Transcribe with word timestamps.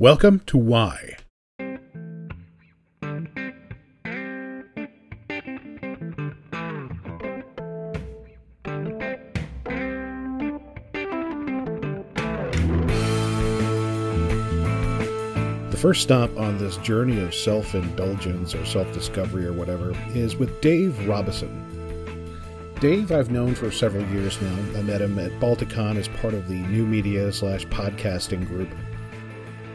Welcome 0.00 0.40
to 0.46 0.56
Why. 0.56 1.16
The 15.68 15.76
first 15.76 16.00
stop 16.00 16.34
on 16.38 16.56
this 16.56 16.78
journey 16.78 17.20
of 17.20 17.34
self 17.34 17.74
indulgence 17.74 18.54
or 18.54 18.64
self 18.64 18.90
discovery 18.94 19.44
or 19.44 19.52
whatever 19.52 19.94
is 20.14 20.34
with 20.34 20.62
Dave 20.62 21.06
Robison. 21.06 21.66
Dave, 22.80 23.12
I've 23.12 23.30
known 23.30 23.54
for 23.54 23.70
several 23.70 24.06
years 24.06 24.40
now. 24.40 24.56
I 24.78 24.80
met 24.80 25.02
him 25.02 25.18
at 25.18 25.32
Balticon 25.32 25.96
as 25.96 26.08
part 26.08 26.32
of 26.32 26.48
the 26.48 26.54
new 26.54 26.86
media 26.86 27.30
slash 27.34 27.66
podcasting 27.66 28.46
group. 28.46 28.70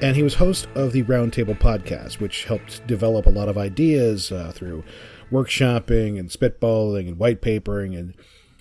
And 0.01 0.15
he 0.15 0.23
was 0.23 0.35
host 0.35 0.67
of 0.75 0.91
the 0.91 1.03
Roundtable 1.03 1.57
podcast, 1.57 2.19
which 2.19 2.43
helped 2.43 2.85
develop 2.85 3.25
a 3.25 3.31
lot 3.31 3.47
of 3.47 3.57
ideas 3.57 4.31
uh, 4.31 4.51
through 4.53 4.83
workshopping 5.31 6.19
and 6.19 6.29
spitballing 6.29 7.07
and 7.07 7.17
white 7.17 7.41
papering. 7.41 7.95
And 7.95 8.13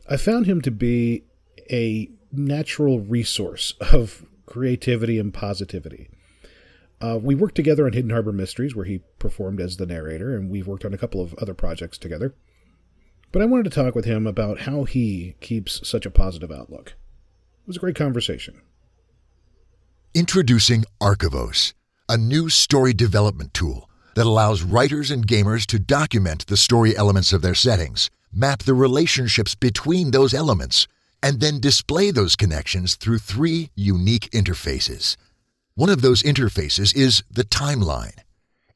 I 0.09 0.16
found 0.16 0.47
him 0.47 0.62
to 0.62 0.70
be 0.70 1.25
a 1.70 2.09
natural 2.33 3.01
resource 3.01 3.75
of 3.92 4.25
creativity 4.47 5.19
and 5.19 5.34
positivity. 5.34 6.09
Uh, 7.01 7.19
we 7.20 7.34
worked 7.34 7.56
together 7.56 7.84
on 7.84 7.92
Hidden 7.92 8.11
Harbor 8.11 8.33
Mysteries, 8.33 8.75
where 8.75 8.87
he 8.87 9.01
performed 9.19 9.61
as 9.61 9.77
the 9.77 9.87
narrator, 9.87 10.37
and 10.37 10.48
we've 10.48 10.69
worked 10.69 10.84
on 10.84 10.95
a 10.95 10.98
couple 10.98 11.20
of 11.20 11.34
other 11.34 11.53
projects 11.53 11.98
together. 11.98 12.34
But 13.33 13.42
I 13.42 13.47
wanted 13.47 13.64
to 13.64 13.70
talk 13.70 13.95
with 13.95 14.05
him 14.05 14.27
about 14.27 14.61
how 14.61 14.84
he 14.84 15.34
keeps 15.41 15.87
such 15.87 16.06
a 16.06 16.11
positive 16.11 16.53
outlook. 16.53 16.95
It 17.62 17.66
was 17.66 17.77
a 17.77 17.80
great 17.80 17.97
conversation. 17.97 18.62
Introducing 20.16 20.84
Archivos, 21.02 21.73
a 22.09 22.16
new 22.16 22.48
story 22.48 22.95
development 22.95 23.52
tool 23.52 23.91
that 24.14 24.27
allows 24.27 24.62
writers 24.62 25.10
and 25.10 25.27
gamers 25.27 25.66
to 25.66 25.80
document 25.80 26.47
the 26.47 26.56
story 26.56 26.97
elements 26.97 27.33
of 27.33 27.42
their 27.42 27.56
settings, 27.56 28.12
map 28.33 28.62
the 28.62 28.74
relationships 28.74 29.56
between 29.56 30.12
those 30.12 30.33
elements, 30.33 30.86
and 31.20 31.41
then 31.41 31.58
display 31.58 32.12
those 32.12 32.36
connections 32.36 32.94
through 32.94 33.19
three 33.19 33.70
unique 33.74 34.30
interfaces. 34.30 35.16
One 35.74 35.91
of 35.91 36.00
those 36.00 36.22
interfaces 36.22 36.94
is 36.94 37.24
the 37.28 37.42
timeline. 37.42 38.19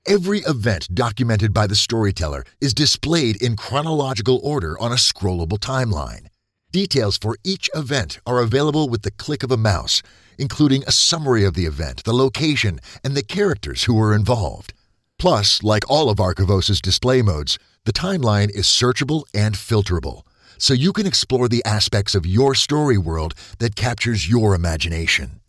Every 0.08 0.41
event 0.41 0.92
documented 0.92 1.54
by 1.54 1.68
the 1.68 1.76
storyteller 1.76 2.42
is 2.60 2.74
displayed 2.74 3.41
in 3.41 3.54
chronological 3.54 4.41
order 4.42 4.76
on 4.80 4.91
a 4.91 4.96
scrollable 4.96 5.60
timeline. 5.60 6.30
Details 6.70 7.16
for 7.16 7.38
each 7.44 7.70
event 7.74 8.19
are 8.27 8.41
available 8.41 8.91
with 8.91 9.00
the 9.00 9.11
click 9.11 9.42
of 9.42 9.50
a 9.50 9.56
mouse, 9.56 10.02
including 10.36 10.84
a 10.86 10.92
summary 10.92 11.42
of 11.42 11.55
the 11.55 11.64
event, 11.64 12.05
the 12.05 12.12
location, 12.12 12.78
and 13.02 13.14
the 13.14 13.22
characters 13.22 13.84
who 13.84 13.94
were 13.94 14.14
involved. 14.14 14.75
Plus, 15.19 15.62
like 15.62 15.88
all 15.88 16.10
of 16.10 16.19
Archivos' 16.19 16.83
display 16.83 17.22
modes, 17.22 17.58
the 17.86 17.92
timeline 17.92 18.50
is 18.50 18.66
searchable 18.66 19.22
and 19.33 19.55
filterable, 19.55 20.27
so 20.58 20.75
you 20.75 20.92
can 20.92 21.06
explore 21.06 21.48
the 21.48 21.64
aspects 21.64 22.14
of 22.14 22.27
your 22.27 22.55
story 22.55 22.98
world 22.98 23.32
that 23.60 23.75
captures 23.75 24.28
your 24.28 24.55
imagination. 24.55 25.41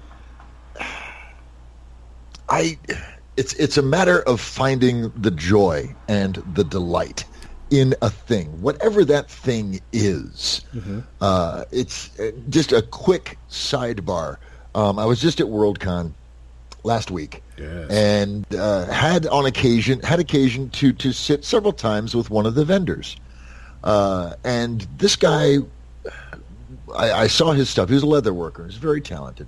I 2.49 2.77
it's 3.37 3.53
it's 3.55 3.77
a 3.77 3.83
matter 3.83 4.21
of 4.23 4.41
finding 4.41 5.13
the 5.17 5.31
joy 5.31 5.95
and 6.09 6.43
the 6.55 6.65
delight 6.65 7.25
in 7.73 7.95
a 8.03 8.11
thing, 8.11 8.47
whatever 8.61 9.03
that 9.07 9.29
thing 9.31 9.81
is. 9.93 10.61
Uh, 11.23 11.65
it's 11.73 12.17
uh, 12.21 12.31
just 12.51 12.71
a 12.73 12.83
quick 12.83 13.39
sidebar. 13.51 14.37
Um, 14.75 14.99
I 14.99 15.07
was 15.07 15.21
just 15.21 15.41
at 15.41 15.47
Worldcon 15.47 16.13
last 16.85 17.11
week, 17.11 17.43
Yes. 17.57 17.91
and 17.91 18.45
uh, 18.55 18.87
had 18.87 19.27
on 19.27 19.47
occasion 19.47 20.01
had 20.01 20.21
occasion 20.21 20.69
to 20.71 20.93
to 20.93 21.13
sit 21.13 21.45
several 21.45 21.73
times 21.73 22.15
with 22.15 22.29
one 22.31 22.45
of 22.47 22.55
the 22.55 22.65
vendors. 22.65 23.17
Uh, 23.83 24.35
and 24.45 24.87
this 24.99 25.17
guy, 25.17 25.57
I, 26.97 27.13
I 27.13 27.27
saw 27.27 27.53
his 27.53 27.69
stuff. 27.71 27.89
He 27.89 27.95
was 27.95 28.03
a 28.03 28.07
leather 28.07 28.35
worker. 28.35 28.65
He's 28.67 28.77
very 28.77 29.01
talented, 29.01 29.47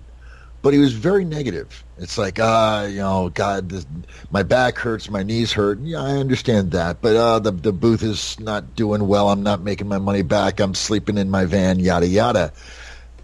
but 0.65 0.73
he 0.73 0.79
was 0.81 0.95
very 0.95 1.27
negative. 1.27 1.85
It's 1.99 2.17
like, 2.17 2.41
ah, 2.41 2.87
you 2.87 2.97
know, 2.97 3.29
God, 3.29 3.69
this, 3.69 3.87
my 4.31 4.43
back 4.43 4.79
hurts, 4.79 5.11
my 5.11 5.23
knees 5.23 5.53
hurt. 5.53 5.79
Yeah, 5.81 6.03
I 6.03 6.13
understand 6.13 6.71
that, 6.71 7.03
but 7.03 7.15
uh, 7.15 7.39
the 7.39 7.51
the 7.53 7.71
booth 7.73 8.03
is 8.03 8.41
not 8.41 8.75
doing 8.75 9.07
well. 9.07 9.29
I'm 9.29 9.43
not 9.43 9.61
making 9.61 9.89
my 9.89 9.99
money 9.99 10.23
back. 10.23 10.61
I'm 10.61 10.75
sleeping 10.75 11.19
in 11.19 11.31
my 11.31 11.45
van. 11.45 11.81
Yada 11.81 12.09
yada, 12.09 12.51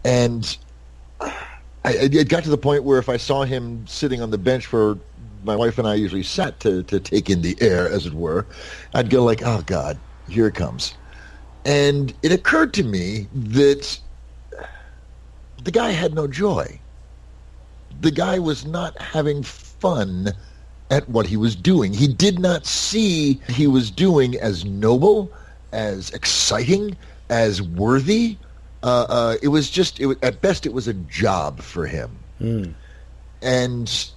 and 0.04 0.56
I, 1.20 1.94
it 1.94 2.28
got 2.28 2.44
to 2.44 2.50
the 2.50 2.58
point 2.58 2.84
where 2.84 2.98
if 2.98 3.08
I 3.08 3.16
saw 3.16 3.44
him 3.44 3.86
sitting 3.86 4.20
on 4.20 4.30
the 4.30 4.38
bench 4.38 4.70
where 4.70 4.96
my 5.42 5.56
wife 5.56 5.78
and 5.78 5.88
I 5.88 5.94
usually 5.94 6.22
sat 6.22 6.60
to, 6.60 6.82
to 6.84 7.00
take 7.00 7.30
in 7.30 7.40
the 7.40 7.56
air, 7.62 7.88
as 7.88 8.04
it 8.04 8.12
were, 8.12 8.44
I'd 8.92 9.08
go 9.08 9.24
like, 9.24 9.40
oh, 9.42 9.62
God, 9.64 9.98
here 10.28 10.46
it 10.46 10.54
comes. 10.54 10.92
And 11.64 12.12
it 12.22 12.32
occurred 12.32 12.74
to 12.74 12.82
me 12.82 13.28
that 13.34 13.98
the 15.64 15.70
guy 15.70 15.92
had 15.92 16.12
no 16.12 16.26
joy. 16.26 16.78
The 18.00 18.10
guy 18.10 18.38
was 18.38 18.64
not 18.64 19.00
having 19.00 19.42
fun 19.42 20.32
at 20.90 21.08
what 21.08 21.26
he 21.26 21.36
was 21.36 21.54
doing. 21.54 21.92
He 21.92 22.08
did 22.08 22.38
not 22.38 22.66
see 22.66 23.40
he 23.48 23.66
was 23.66 23.90
doing 23.90 24.36
as 24.40 24.64
noble, 24.64 25.30
as 25.72 26.10
exciting, 26.10 26.96
as 27.28 27.62
worthy. 27.62 28.36
Uh, 28.82 29.06
uh, 29.08 29.36
it 29.42 29.48
was 29.48 29.70
just, 29.70 30.00
it 30.00 30.06
was, 30.06 30.16
at 30.22 30.40
best, 30.40 30.66
it 30.66 30.72
was 30.72 30.88
a 30.88 30.94
job 30.94 31.60
for 31.60 31.86
him. 31.86 32.10
And 33.42 34.10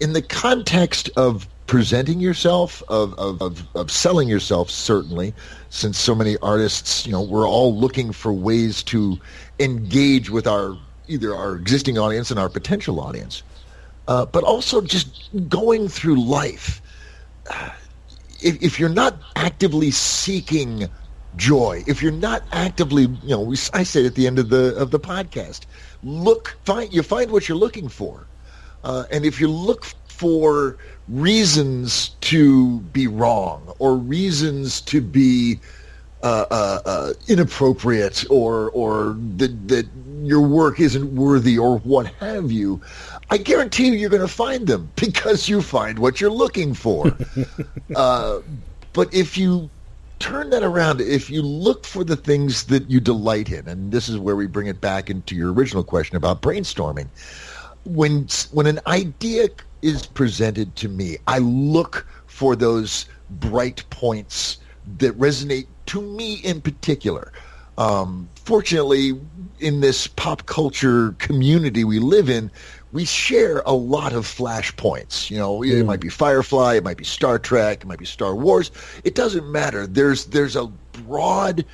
in 0.00 0.12
the 0.12 0.22
context 0.22 1.10
of 1.16 1.46
presenting 1.66 2.18
yourself, 2.18 2.82
of, 2.88 3.14
of, 3.14 3.40
of, 3.40 3.66
of 3.76 3.90
selling 3.90 4.28
yourself, 4.28 4.70
certainly, 4.70 5.32
since 5.68 5.98
so 5.98 6.14
many 6.14 6.36
artists, 6.38 7.06
you 7.06 7.12
know, 7.12 7.22
we're 7.22 7.48
all 7.48 7.76
looking 7.76 8.10
for 8.10 8.32
ways 8.32 8.82
to 8.84 9.20
engage 9.60 10.30
with 10.30 10.46
our 10.48 10.76
either 11.10 11.34
our 11.34 11.56
existing 11.56 11.98
audience 11.98 12.30
and 12.30 12.38
our 12.38 12.48
potential 12.48 13.00
audience, 13.00 13.42
uh, 14.08 14.26
but 14.26 14.44
also 14.44 14.80
just 14.80 15.28
going 15.48 15.88
through 15.88 16.20
life. 16.22 16.80
If, 18.42 18.62
if 18.62 18.80
you're 18.80 18.88
not 18.88 19.16
actively 19.36 19.90
seeking 19.90 20.88
joy, 21.36 21.84
if 21.86 22.02
you're 22.02 22.12
not 22.12 22.42
actively, 22.52 23.02
you 23.02 23.28
know, 23.28 23.40
we, 23.40 23.56
I 23.72 23.82
said 23.82 24.04
at 24.06 24.14
the 24.14 24.26
end 24.26 24.38
of 24.38 24.48
the 24.48 24.74
of 24.76 24.90
the 24.90 25.00
podcast, 25.00 25.66
look, 26.02 26.56
find 26.64 26.92
you 26.92 27.02
find 27.02 27.30
what 27.30 27.48
you're 27.48 27.58
looking 27.58 27.88
for, 27.88 28.26
uh, 28.84 29.04
and 29.10 29.24
if 29.24 29.40
you 29.40 29.48
look 29.48 29.84
for 30.06 30.76
reasons 31.08 32.10
to 32.20 32.80
be 32.92 33.06
wrong 33.06 33.74
or 33.78 33.96
reasons 33.96 34.80
to 34.82 35.00
be 35.00 35.58
uh, 36.22 36.44
uh, 36.50 36.80
uh, 36.84 37.12
inappropriate 37.28 38.24
or 38.30 38.70
or 38.70 39.16
that 39.36 39.68
that 39.68 39.86
your 40.26 40.40
work 40.40 40.80
isn't 40.80 41.14
worthy 41.14 41.58
or 41.58 41.78
what 41.78 42.06
have 42.14 42.50
you, 42.50 42.80
I 43.30 43.38
guarantee 43.38 43.86
you 43.86 43.92
you're 43.92 44.10
going 44.10 44.22
to 44.22 44.28
find 44.28 44.66
them 44.66 44.90
because 44.96 45.48
you 45.48 45.62
find 45.62 45.98
what 45.98 46.20
you're 46.20 46.30
looking 46.30 46.74
for. 46.74 47.16
uh, 47.96 48.40
but 48.92 49.12
if 49.14 49.36
you 49.38 49.70
turn 50.18 50.50
that 50.50 50.62
around, 50.62 51.00
if 51.00 51.30
you 51.30 51.42
look 51.42 51.84
for 51.84 52.04
the 52.04 52.16
things 52.16 52.64
that 52.64 52.90
you 52.90 53.00
delight 53.00 53.50
in, 53.50 53.66
and 53.66 53.90
this 53.90 54.08
is 54.08 54.18
where 54.18 54.36
we 54.36 54.46
bring 54.46 54.66
it 54.66 54.80
back 54.80 55.10
into 55.10 55.34
your 55.34 55.52
original 55.52 55.82
question 55.82 56.16
about 56.16 56.42
brainstorming, 56.42 57.08
when 57.84 58.26
when 58.52 58.66
an 58.66 58.80
idea 58.86 59.48
is 59.82 60.06
presented 60.06 60.76
to 60.76 60.88
me, 60.88 61.16
I 61.26 61.38
look 61.38 62.06
for 62.26 62.54
those 62.54 63.06
bright 63.30 63.84
points 63.90 64.58
that 64.98 65.18
resonate 65.18 65.66
to 65.86 66.02
me 66.02 66.34
in 66.34 66.60
particular. 66.60 67.32
Um, 67.78 68.28
fortunately, 68.34 69.18
in 69.60 69.80
this 69.80 70.06
pop 70.06 70.46
culture 70.46 71.14
community 71.18 71.84
we 71.84 71.98
live 71.98 72.28
in, 72.28 72.50
we 72.92 73.04
share 73.04 73.62
a 73.66 73.72
lot 73.72 74.12
of 74.12 74.26
flashpoints. 74.26 75.30
You 75.30 75.38
know, 75.38 75.58
mm. 75.60 75.80
it 75.80 75.84
might 75.84 76.00
be 76.00 76.08
Firefly, 76.08 76.74
it 76.74 76.84
might 76.84 76.96
be 76.96 77.04
Star 77.04 77.38
Trek, 77.38 77.82
it 77.82 77.86
might 77.86 77.98
be 77.98 78.04
Star 78.04 78.34
Wars. 78.34 78.70
It 79.04 79.14
doesn't 79.14 79.50
matter. 79.50 79.86
There's 79.86 80.26
there's 80.26 80.56
a 80.56 80.66
broad 80.66 81.64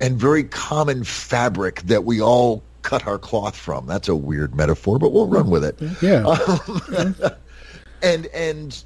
and 0.00 0.18
very 0.18 0.44
common 0.44 1.04
fabric 1.04 1.82
that 1.82 2.04
we 2.04 2.20
all 2.20 2.62
cut 2.82 3.06
our 3.06 3.18
cloth 3.18 3.56
from. 3.56 3.86
That's 3.86 4.08
a 4.08 4.14
weird 4.14 4.54
metaphor, 4.54 4.98
but 4.98 5.12
we'll 5.12 5.26
run 5.26 5.50
with 5.50 5.64
it. 5.64 5.76
Yeah. 6.02 6.26
Um, 6.26 7.16
and 8.02 8.26
and 8.26 8.84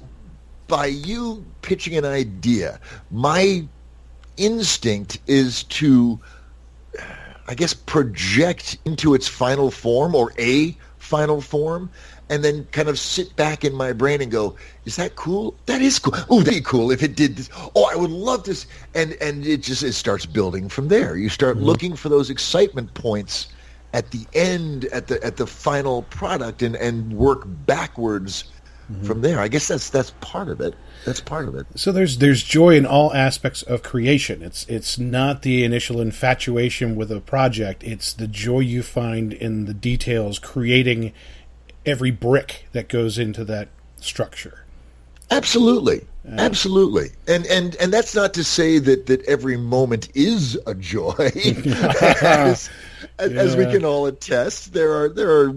by 0.67 0.85
you 0.85 1.45
pitching 1.61 1.97
an 1.97 2.05
idea, 2.05 2.79
my 3.11 3.65
instinct 4.37 5.19
is 5.27 5.63
to, 5.63 6.19
I 7.47 7.55
guess, 7.55 7.73
project 7.73 8.77
into 8.85 9.13
its 9.13 9.27
final 9.27 9.71
form 9.71 10.15
or 10.15 10.33
a 10.37 10.75
final 10.97 11.41
form, 11.41 11.89
and 12.29 12.43
then 12.43 12.65
kind 12.71 12.87
of 12.87 12.97
sit 12.97 13.35
back 13.35 13.65
in 13.65 13.73
my 13.73 13.91
brain 13.91 14.21
and 14.21 14.31
go, 14.31 14.55
"Is 14.85 14.95
that 14.95 15.15
cool? 15.15 15.55
That 15.65 15.81
is 15.81 15.99
cool. 15.99 16.13
Oh, 16.29 16.39
that'd 16.39 16.53
be 16.53 16.61
cool 16.61 16.91
if 16.91 17.03
it 17.03 17.15
did 17.15 17.35
this. 17.35 17.49
Oh, 17.75 17.89
I 17.91 17.95
would 17.95 18.11
love 18.11 18.43
this." 18.43 18.65
And 18.95 19.13
and 19.21 19.45
it 19.45 19.63
just 19.63 19.83
it 19.83 19.93
starts 19.93 20.25
building 20.25 20.69
from 20.69 20.87
there. 20.87 21.17
You 21.17 21.29
start 21.29 21.57
mm-hmm. 21.57 21.65
looking 21.65 21.95
for 21.95 22.09
those 22.09 22.29
excitement 22.29 22.93
points 22.93 23.47
at 23.93 24.11
the 24.11 24.25
end, 24.33 24.85
at 24.85 25.07
the 25.07 25.21
at 25.23 25.37
the 25.37 25.47
final 25.47 26.03
product, 26.03 26.61
and 26.61 26.75
and 26.75 27.13
work 27.13 27.43
backwards 27.45 28.45
mm-hmm. 28.91 29.05
from 29.05 29.21
there. 29.21 29.39
I 29.39 29.47
guess 29.47 29.67
that's 29.67 29.89
that's 29.89 30.11
part 30.21 30.49
of 30.49 30.61
it. 30.61 30.75
That's 31.05 31.21
part 31.21 31.47
of 31.47 31.55
it. 31.55 31.65
So 31.75 31.91
there's 31.91 32.19
there's 32.19 32.43
joy 32.43 32.75
in 32.75 32.85
all 32.85 33.13
aspects 33.13 33.63
of 33.63 33.83
creation. 33.83 34.41
It's 34.41 34.65
it's 34.67 34.97
not 34.97 35.41
the 35.41 35.63
initial 35.63 36.01
infatuation 36.01 36.95
with 36.95 37.11
a 37.11 37.19
project. 37.19 37.83
It's 37.83 38.13
the 38.13 38.27
joy 38.27 38.59
you 38.59 38.83
find 38.83 39.33
in 39.33 39.65
the 39.65 39.73
details, 39.73 40.39
creating 40.39 41.13
every 41.85 42.11
brick 42.11 42.67
that 42.73 42.87
goes 42.87 43.17
into 43.17 43.43
that 43.45 43.69
structure. 43.99 44.65
Absolutely. 45.31 46.01
Uh, 46.27 46.35
Absolutely. 46.37 47.09
And 47.27 47.45
and 47.47 47.75
and 47.77 47.91
that's 47.91 48.13
not 48.13 48.33
to 48.35 48.43
say 48.43 48.77
that 48.79 49.07
that 49.07 49.23
every 49.23 49.57
moment 49.57 50.09
is 50.13 50.59
a 50.67 50.75
joy. 50.75 51.31
as, 52.21 52.69
yeah. 53.21 53.41
as, 53.41 53.55
we 53.55 53.65
can 53.65 53.85
all 53.85 54.05
attest, 54.05 54.73
there 54.73 54.93
are 54.93 55.09
there 55.09 55.29
are 55.29 55.53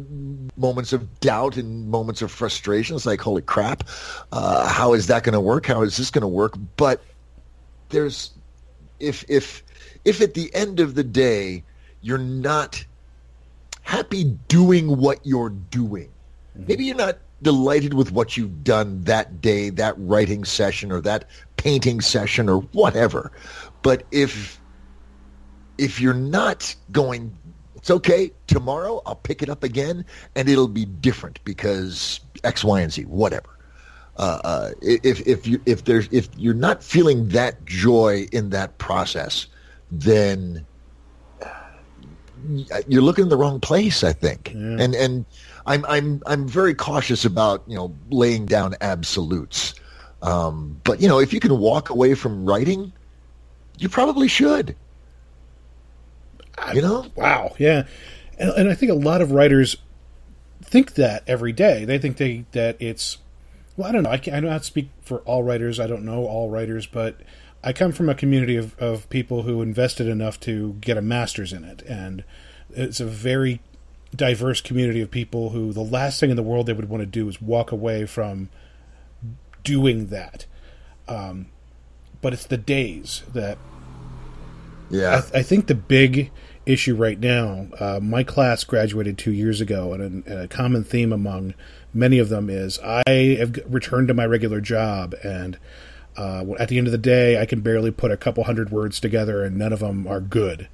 moments 0.57 0.93
of 0.93 1.21
doubt 1.21 1.57
and 1.57 1.89
moments 1.89 2.23
of 2.23 2.31
frustration. 2.31 2.97
It's 2.97 3.07
like, 3.07 3.21
holy 3.21 3.43
crap, 3.43 3.85
uh, 4.33 4.69
how 4.69 4.93
is 4.93 5.07
that 5.07 5.23
going 5.23 5.35
to 5.35 5.41
work? 5.41 5.67
How 5.67 5.83
is 5.83 5.97
this 5.97 6.11
going 6.11 6.23
to 6.23 6.29
work? 6.29 6.55
But 6.77 7.03
there's 7.89 8.33
if 9.01 9.25
if 9.29 9.63
if 10.05 10.21
at 10.21 10.35
the 10.35 10.55
end 10.55 10.81
of 10.81 10.95
the 10.95 11.05
day 11.05 11.63
you're 12.03 12.19
not 12.19 12.85
happy 13.83 14.25
doing 14.49 14.97
what 14.99 15.21
you're 15.25 15.51
doing, 15.51 16.09
mm-hmm. 16.57 16.67
maybe 16.67 16.85
you're 16.85 16.97
not 16.97 17.19
delighted 17.43 17.95
with 17.95 18.11
what 18.11 18.37
you've 18.37 18.65
done 18.65 19.03
that 19.03 19.41
day, 19.41 19.71
that 19.71 19.95
writing 19.99 20.45
session 20.45 20.91
or 20.91 21.01
that 21.03 21.29
painting 21.57 22.01
session 22.01 22.49
or 22.49 22.61
whatever. 22.73 23.31
But 23.83 24.05
if 24.11 24.61
if 25.79 26.01
you're 26.01 26.15
not 26.15 26.75
going 26.93 27.37
it's 27.85 27.91
okay. 27.91 28.33
Tomorrow 28.47 29.03
I'll 29.05 29.15
pick 29.15 29.43
it 29.43 29.51
up 29.51 29.63
again 29.63 30.07
and 30.35 30.49
it'll 30.49 30.69
be 30.69 30.87
different 30.87 31.39
because 31.45 32.19
X, 32.43 32.65
Y, 32.65 32.81
and 32.81 32.91
Z, 32.91 33.03
whatever. 33.03 33.59
Uh, 34.17 34.41
uh, 34.43 34.71
if 34.81 35.21
if 35.27 35.47
you 35.47 35.61
if 35.67 35.85
there's 35.85 36.09
if 36.11 36.31
you're 36.35 36.55
not 36.55 36.83
feeling 36.83 37.29
that 37.29 37.63
joy 37.67 38.27
in 38.33 38.49
that 38.49 38.79
process, 38.79 39.49
then 39.91 40.65
you're 42.89 43.03
looking 43.03 43.25
in 43.25 43.29
the 43.29 43.37
wrong 43.37 43.61
place. 43.61 44.03
I 44.03 44.15
think, 44.15 44.55
yeah. 44.55 44.77
and 44.83 44.95
and 44.95 45.27
I'm 45.67 45.85
I'm 45.85 46.23
I'm 46.25 46.49
very 46.49 46.75
cautious 46.75 47.27
about 47.27 47.65
you 47.67 47.77
know 47.77 47.95
laying 48.09 48.47
down 48.47 48.77
absolutes. 48.81 49.75
Um, 50.23 50.81
but 50.85 51.03
you 51.03 51.09
know, 51.09 51.19
if 51.21 51.35
you 51.35 51.41
can 51.41 51.59
walk 51.59 51.91
away 51.91 52.15
from 52.15 52.47
writing, 52.47 52.95
you 53.77 53.91
probably 53.91 54.29
should. 54.29 54.75
You 56.73 56.83
know? 56.83 57.07
Wow. 57.15 57.55
Yeah. 57.59 57.85
And, 58.39 58.51
and 58.51 58.71
I 58.71 58.75
think 58.75 58.91
a 58.91 58.97
lot 58.97 59.23
of 59.23 59.33
writers 59.33 59.77
think 60.63 60.95
that 60.95 61.23
every 61.27 61.53
day. 61.53 61.85
They 61.85 61.99
think 61.99 62.17
they 62.17 62.47
that 62.53 62.77
it's 62.81 63.19
well, 63.77 63.89
I 63.89 63.93
don't 63.93 64.05
know. 64.05 64.11
I, 64.11 64.19
can, 64.19 64.35
I 64.35 64.41
don't 64.41 64.65
speak 64.65 64.89
for 65.03 65.19
all 65.21 65.43
writers. 65.43 65.81
I 65.81 65.87
don't 65.87 66.05
know 66.05 66.27
all 66.27 66.49
writers, 66.49 66.87
but 66.87 67.21
I 67.63 67.73
come 67.73 67.93
from 67.93 68.09
a 68.09 68.15
community 68.15 68.57
of, 68.57 68.79
of 68.79 69.09
people 69.11 69.43
who 69.43 69.63
invested 69.63 70.07
enough 70.07 70.39
to 70.41 70.75
get 70.81 70.97
a 70.97 71.03
master's 71.03 71.53
in 71.53 71.65
it, 71.65 71.83
and 71.83 72.25
it's 72.71 73.01
a 73.01 73.07
very 73.07 73.61
diverse 74.15 74.61
community 74.61 75.01
of 75.01 75.11
people 75.11 75.51
who 75.51 75.73
the 75.73 75.83
last 75.83 76.21
thing 76.21 76.31
in 76.31 76.37
the 76.37 76.43
world 76.43 76.67
they 76.67 76.73
would 76.73 76.89
want 76.89 77.03
to 77.03 77.07
do 77.07 77.29
is 77.29 77.43
walk 77.43 77.73
away 77.73 78.07
from 78.07 78.49
doing 79.65 80.07
that. 80.07 80.47
Um, 81.09 81.47
but 82.23 82.33
it's 82.33 82.47
the 82.47 82.57
days 82.57 83.23
that. 83.33 83.59
Yeah. 84.91 85.17
I, 85.17 85.21
th- 85.21 85.35
I 85.35 85.43
think 85.43 85.67
the 85.67 85.75
big 85.75 86.31
issue 86.67 86.95
right 86.95 87.19
now, 87.19 87.67
uh, 87.79 88.01
my 88.03 88.23
class 88.23 88.65
graduated 88.65 89.19
two 89.19 89.33
years 89.33 89.61
ago, 89.61 89.93
and 89.93 90.03
a, 90.27 90.31
and 90.31 90.41
a 90.43 90.49
common 90.49 90.85
theme 90.85 91.13
among 91.13 91.55
many 91.93 92.19
of 92.19 92.29
them 92.29 92.51
is 92.51 92.79
I 92.83 93.37
have 93.39 93.59
returned 93.69 94.09
to 94.09 94.15
my 94.15 94.27
regular 94.27 94.61
job, 94.61 95.15
and 95.23 95.59
uh, 96.17 96.45
at 96.59 96.69
the 96.69 96.79
end 96.79 96.87
of 96.87 96.93
the 96.93 96.99
day, 96.99 97.41
I 97.41 97.47
can 97.47 97.61
barely 97.61 97.91
put 97.91 98.11
a 98.11 98.17
couple 98.17 98.45
hundred 98.45 98.71
words 98.71 99.01
together, 99.01 99.43
and 99.43 99.57
none 99.57 99.73
of 99.73 99.81
them 99.81 100.07
are 100.07 100.21
good. 100.21 100.69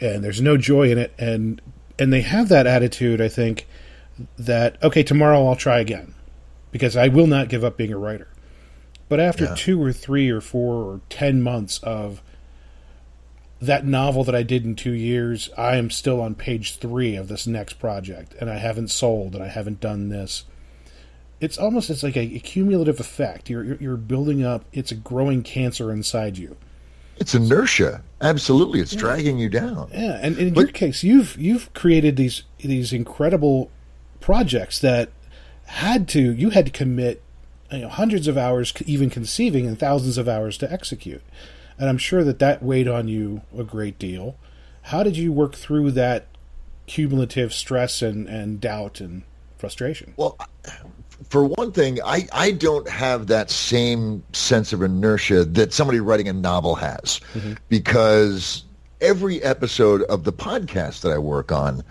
And 0.00 0.24
there's 0.24 0.40
no 0.40 0.56
joy 0.56 0.90
in 0.90 0.98
it, 0.98 1.12
and 1.18 1.60
and 1.98 2.12
they 2.12 2.22
have 2.22 2.48
that 2.48 2.66
attitude, 2.66 3.20
I 3.20 3.28
think, 3.28 3.66
that 4.38 4.82
okay, 4.82 5.02
tomorrow 5.02 5.46
I'll 5.46 5.56
try 5.56 5.78
again, 5.78 6.14
because 6.70 6.96
I 6.96 7.08
will 7.08 7.26
not 7.26 7.48
give 7.48 7.64
up 7.64 7.76
being 7.76 7.92
a 7.92 7.98
writer. 7.98 8.28
But 9.08 9.20
after 9.20 9.44
yeah. 9.44 9.54
two 9.56 9.82
or 9.82 9.92
three 9.92 10.30
or 10.30 10.40
four 10.40 10.74
or 10.74 11.00
ten 11.08 11.42
months 11.42 11.78
of 11.80 12.22
that 13.62 13.86
novel 13.86 14.24
that 14.24 14.34
I 14.34 14.42
did 14.42 14.64
in 14.64 14.74
two 14.74 14.92
years, 14.92 15.48
I 15.56 15.76
am 15.76 15.88
still 15.88 16.20
on 16.20 16.34
page 16.34 16.78
three 16.78 17.14
of 17.14 17.28
this 17.28 17.46
next 17.46 17.74
project, 17.74 18.34
and 18.40 18.50
I 18.50 18.58
haven't 18.58 18.88
sold, 18.88 19.34
and 19.34 19.42
I 19.42 19.48
haven't 19.48 19.80
done 19.80 20.08
this. 20.08 20.44
It's 21.40 21.58
almost 21.58 21.88
it's 21.88 22.02
like 22.02 22.16
a, 22.16 22.36
a 22.36 22.40
cumulative 22.40 22.98
effect. 22.98 23.48
You're, 23.48 23.62
you're, 23.64 23.76
you're 23.76 23.96
building 23.96 24.44
up. 24.44 24.64
It's 24.72 24.90
a 24.90 24.96
growing 24.96 25.44
cancer 25.44 25.92
inside 25.92 26.38
you. 26.38 26.56
It's 27.18 27.34
inertia. 27.36 28.02
Absolutely, 28.20 28.80
it's 28.80 28.94
yeah. 28.94 29.00
dragging 29.00 29.38
you 29.38 29.48
down. 29.48 29.90
Yeah, 29.92 30.18
and, 30.20 30.36
and 30.36 30.48
in 30.48 30.54
but, 30.54 30.60
your 30.62 30.72
case, 30.72 31.04
you've 31.04 31.36
you've 31.38 31.72
created 31.72 32.16
these 32.16 32.42
these 32.58 32.92
incredible 32.92 33.70
projects 34.20 34.80
that 34.80 35.10
had 35.66 36.08
to 36.08 36.32
you 36.32 36.50
had 36.50 36.66
to 36.66 36.72
commit 36.72 37.22
you 37.70 37.78
know, 37.78 37.88
hundreds 37.88 38.26
of 38.26 38.36
hours, 38.36 38.72
even 38.86 39.08
conceiving, 39.08 39.66
and 39.66 39.78
thousands 39.78 40.18
of 40.18 40.28
hours 40.28 40.58
to 40.58 40.72
execute. 40.72 41.22
And 41.82 41.88
I'm 41.88 41.98
sure 41.98 42.22
that 42.22 42.38
that 42.38 42.62
weighed 42.62 42.86
on 42.86 43.08
you 43.08 43.42
a 43.58 43.64
great 43.64 43.98
deal. 43.98 44.36
How 44.82 45.02
did 45.02 45.16
you 45.16 45.32
work 45.32 45.56
through 45.56 45.90
that 45.90 46.26
cumulative 46.86 47.52
stress 47.52 48.02
and, 48.02 48.28
and 48.28 48.60
doubt 48.60 49.00
and 49.00 49.24
frustration? 49.58 50.14
Well, 50.16 50.38
for 51.28 51.44
one 51.44 51.72
thing, 51.72 51.98
I, 52.04 52.28
I 52.30 52.52
don't 52.52 52.88
have 52.88 53.26
that 53.26 53.50
same 53.50 54.22
sense 54.32 54.72
of 54.72 54.80
inertia 54.80 55.44
that 55.44 55.72
somebody 55.72 55.98
writing 55.98 56.28
a 56.28 56.32
novel 56.32 56.76
has 56.76 57.20
mm-hmm. 57.34 57.54
because 57.68 58.62
every 59.00 59.42
episode 59.42 60.02
of 60.02 60.22
the 60.22 60.32
podcast 60.32 61.00
that 61.00 61.10
I 61.10 61.18
work 61.18 61.50
on 61.50 61.82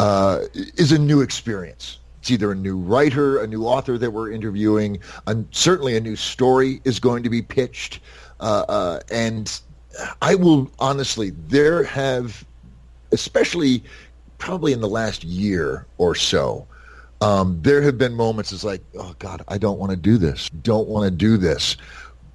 uh, 0.00 0.40
is 0.54 0.90
a 0.90 0.98
new 0.98 1.20
experience. 1.20 1.98
It's 2.24 2.30
either 2.30 2.52
a 2.52 2.56
new 2.56 2.78
writer, 2.78 3.42
a 3.42 3.46
new 3.46 3.66
author 3.66 3.98
that 3.98 4.10
we're 4.10 4.32
interviewing, 4.32 5.00
and 5.26 5.46
certainly 5.50 5.98
a 5.98 6.00
new 6.00 6.16
story 6.16 6.80
is 6.84 6.98
going 6.98 7.22
to 7.24 7.28
be 7.28 7.42
pitched. 7.42 8.00
Uh, 8.44 8.64
uh, 8.68 9.00
and 9.10 9.58
I 10.20 10.34
will 10.34 10.70
honestly, 10.78 11.30
there 11.48 11.82
have, 11.82 12.44
especially 13.10 13.82
probably 14.36 14.74
in 14.74 14.82
the 14.82 14.88
last 14.88 15.24
year 15.24 15.86
or 15.96 16.14
so, 16.14 16.66
um, 17.22 17.58
there 17.62 17.80
have 17.80 17.96
been 17.96 18.12
moments 18.12 18.52
it's 18.52 18.62
like, 18.62 18.82
oh 18.98 19.14
God, 19.18 19.42
I 19.48 19.56
don't 19.56 19.78
want 19.78 19.92
to 19.92 19.96
do 19.96 20.18
this. 20.18 20.50
Don't 20.62 20.86
want 20.88 21.06
to 21.06 21.10
do 21.10 21.38
this. 21.38 21.78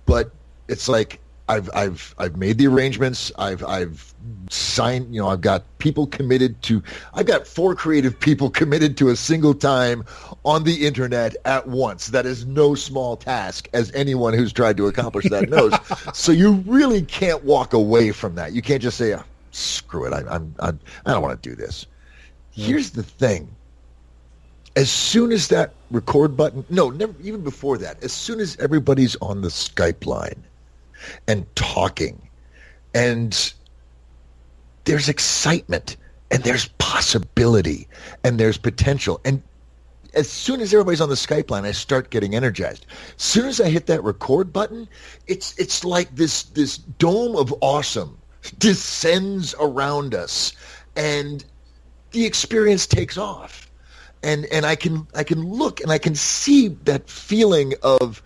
But 0.08 0.32
it's 0.68 0.90
like 0.90 1.20
I've 1.50 1.68
I've 1.74 2.14
I've 2.20 2.38
made 2.38 2.60
the 2.60 2.68
arrangements. 2.68 3.32
I've 3.40 3.64
I've 3.66 4.14
signed. 4.52 5.14
You 5.14 5.22
know, 5.22 5.30
I've 5.30 5.42
got 5.42 5.64
people 5.80 6.06
committed 6.06 6.62
to. 6.64 6.84
I've 7.16 7.26
got 7.26 7.48
four 7.48 7.74
creative 7.74 8.18
people 8.20 8.50
committed 8.62 8.96
to 8.98 9.10
a 9.10 9.16
single 9.16 9.56
time 9.56 10.06
on 10.46 10.64
the 10.64 10.86
internet 10.86 11.36
at 11.46 11.68
once. 11.68 12.08
That 12.08 12.28
is 12.28 12.46
no 12.46 12.76
small 12.76 13.18
task, 13.18 13.68
as 13.74 13.92
anyone 13.94 14.34
who's 14.36 14.54
tried 14.54 14.78
to 14.78 14.86
accomplish 14.86 15.28
that 15.30 15.50
knows. 15.56 15.74
so 16.14 16.32
you 16.32 16.52
really 16.68 17.02
can't 17.02 17.44
walk 17.44 17.74
away 17.74 18.12
from 18.12 18.36
that. 18.36 18.54
You 18.54 18.62
can't 18.62 18.82
just 18.82 18.98
say, 18.98 19.16
oh, 19.16 19.24
"Screw 19.50 20.06
it, 20.06 20.14
I, 20.14 20.20
I'm, 20.30 20.54
I'm 20.60 20.80
I 21.08 21.14
don't 21.14 21.24
want 21.24 21.42
to 21.42 21.50
do 21.50 21.56
this." 21.56 21.88
Hmm. 22.54 22.62
Here's 22.62 22.92
the 22.92 23.04
thing 23.04 23.50
as 24.76 24.92
soon 24.92 25.32
as 25.32 25.48
that 25.48 25.74
record 25.90 26.38
button, 26.38 26.64
no, 26.70 26.92
never, 26.92 27.14
even 27.24 27.42
before 27.42 27.80
that, 27.80 28.02
as 28.04 28.14
soon 28.14 28.40
as 28.40 28.56
everybody's 28.58 29.16
on 29.20 29.42
the 29.42 29.48
Skype 29.48 30.06
line 30.06 30.44
and 31.28 31.46
talking 31.56 32.30
and 32.94 33.54
there's 34.86 35.10
excitement 35.10 35.98
and 36.32 36.44
there's 36.44 36.68
possibility 36.80 37.88
and 38.24 38.40
there's 38.40 38.58
potential. 38.58 39.20
And 39.26 39.42
as 40.14 40.30
soon 40.30 40.62
as 40.62 40.74
everybody's 40.74 41.02
on 41.02 41.10
the 41.10 41.16
Skype 41.16 41.52
line, 41.52 41.66
I 41.66 41.72
start 41.72 42.10
getting 42.10 42.36
energized. 42.36 42.86
As 43.16 43.24
soon 43.24 43.48
as 43.48 43.62
I 43.62 43.70
hit 43.70 43.86
that 43.88 44.04
record 44.04 44.52
button, 44.52 44.88
it's 45.28 45.58
it's 45.58 45.84
like 45.84 46.16
this 46.16 46.44
this 46.44 46.78
dome 46.78 47.36
of 47.36 47.54
awesome 47.62 48.18
descends 48.58 49.54
around 49.60 50.16
us 50.16 50.54
and 50.96 51.46
the 52.12 52.26
experience 52.26 52.88
takes 52.88 53.18
off 53.18 53.70
and 54.24 54.46
and 54.46 54.66
I 54.66 54.76
can 54.76 55.08
I 55.14 55.24
can 55.24 55.44
look 55.44 55.82
and 55.82 55.92
I 55.92 55.98
can 55.98 56.16
see 56.16 56.70
that 56.86 57.10
feeling 57.10 57.74
of 57.84 58.24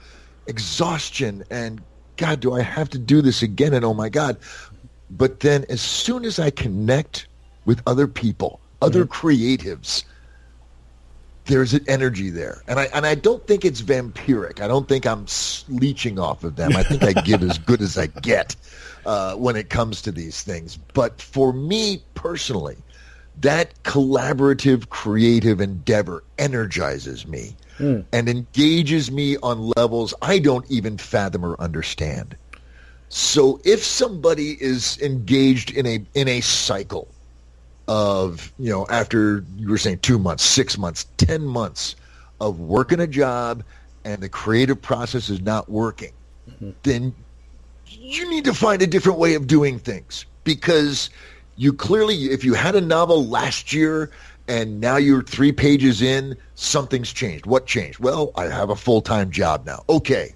exhaustion 0.48 1.44
and 1.50 1.82
God, 2.24 2.39
do 2.39 2.53
I 2.53 2.62
have 2.62 2.89
to 2.92 2.98
do 2.98 3.22
this 3.22 3.42
again? 3.42 3.74
And 3.74 3.84
oh 3.84 3.94
my 3.94 4.08
God! 4.08 4.38
But 5.12 5.42
then, 5.42 5.65
as 5.68 5.82
soon 5.82 6.24
as 6.24 6.39
I 6.39 6.51
connect 6.51 7.27
with 7.65 7.82
other 7.86 8.08
people, 8.08 8.62
other 8.82 9.03
mm-hmm. 9.03 9.27
creatives, 9.27 10.06
there's 11.48 11.74
an 11.74 11.84
energy 11.89 12.30
there, 12.30 12.63
and 12.65 12.80
I 12.80 12.86
and 12.94 13.06
I 13.06 13.15
don't 13.15 13.46
think 13.46 13.65
it's 13.65 13.82
vampiric. 13.82 14.62
I 14.62 14.70
don't 14.70 14.88
think 14.88 15.06
I'm 15.06 15.25
leeching 15.68 16.18
off 16.18 16.46
of 16.46 16.56
them. 16.56 16.77
I 16.77 16.84
think 16.84 17.03
I 17.03 17.12
give 17.24 17.44
as 17.44 17.58
good 17.58 17.82
as 17.82 17.98
I 17.98 18.08
get 18.08 18.56
uh, 19.06 19.36
when 19.36 19.58
it 19.58 19.70
comes 19.70 20.01
to 20.03 20.12
these 20.13 20.44
things. 20.44 20.77
But 20.77 21.22
for 21.22 21.51
me 21.51 22.03
personally, 22.13 22.77
that 23.42 23.74
collaborative, 23.84 24.88
creative 24.88 25.60
endeavor 25.60 26.24
energizes 26.38 27.27
me 27.27 27.58
mm. 27.80 28.03
and 28.12 28.30
engages 28.30 29.12
me 29.12 29.38
on 29.38 29.72
levels 29.75 30.13
I 30.22 30.39
don't 30.39 30.70
even 30.70 30.98
fathom 30.98 31.46
or 31.46 31.60
understand. 31.60 32.36
So 33.10 33.62
if 33.63 33.84
somebody 33.84 34.58
is 34.60 35.00
engaged 35.01 35.72
in 35.72 35.86
a 35.86 36.03
in 36.15 36.27
a 36.27 36.42
cycle 36.42 37.08
of, 37.88 38.51
you 38.58 38.70
know, 38.72 38.88
after 38.89 39.44
you 39.58 39.70
were 39.70 39.77
saying 39.77 40.00
2 40.00 40.18
months, 40.18 40.44
6 40.44 40.77
months, 40.77 41.06
10 41.18 41.46
months 41.46 41.96
of 42.39 42.60
working 42.60 43.00
a 43.00 43.08
job 43.08 43.63
and 44.06 44.22
the 44.22 44.30
creative 44.30 44.82
process 44.82 45.30
is 45.30 45.42
not 45.42 45.70
working, 45.70 46.13
mm-hmm. 46.50 46.72
then 46.84 47.13
you 47.86 48.30
need 48.30 48.46
to 48.46 48.53
find 48.53 48.82
a 48.82 48.88
different 48.88 49.20
way 49.20 49.36
of 49.36 49.48
doing 49.48 49.80
things 49.80 50.25
because 50.44 51.10
you 51.56 51.72
clearly, 51.72 52.15
if 52.32 52.44
you 52.44 52.53
had 52.53 52.75
a 52.75 52.82
novel 52.82 53.27
last 53.27 53.74
year 53.74 54.10
and 54.48 54.82
now 54.82 54.98
you're 54.98 55.24
three 55.24 55.52
pages 55.52 56.02
in, 56.02 56.36
something's 56.56 57.12
changed. 57.12 57.46
What 57.46 57.66
changed? 57.66 58.00
Well, 58.00 58.32
I 58.36 58.46
have 58.46 58.70
a 58.70 58.76
full-time 58.76 59.32
job 59.32 59.66
now. 59.66 59.84
Okay. 59.88 60.36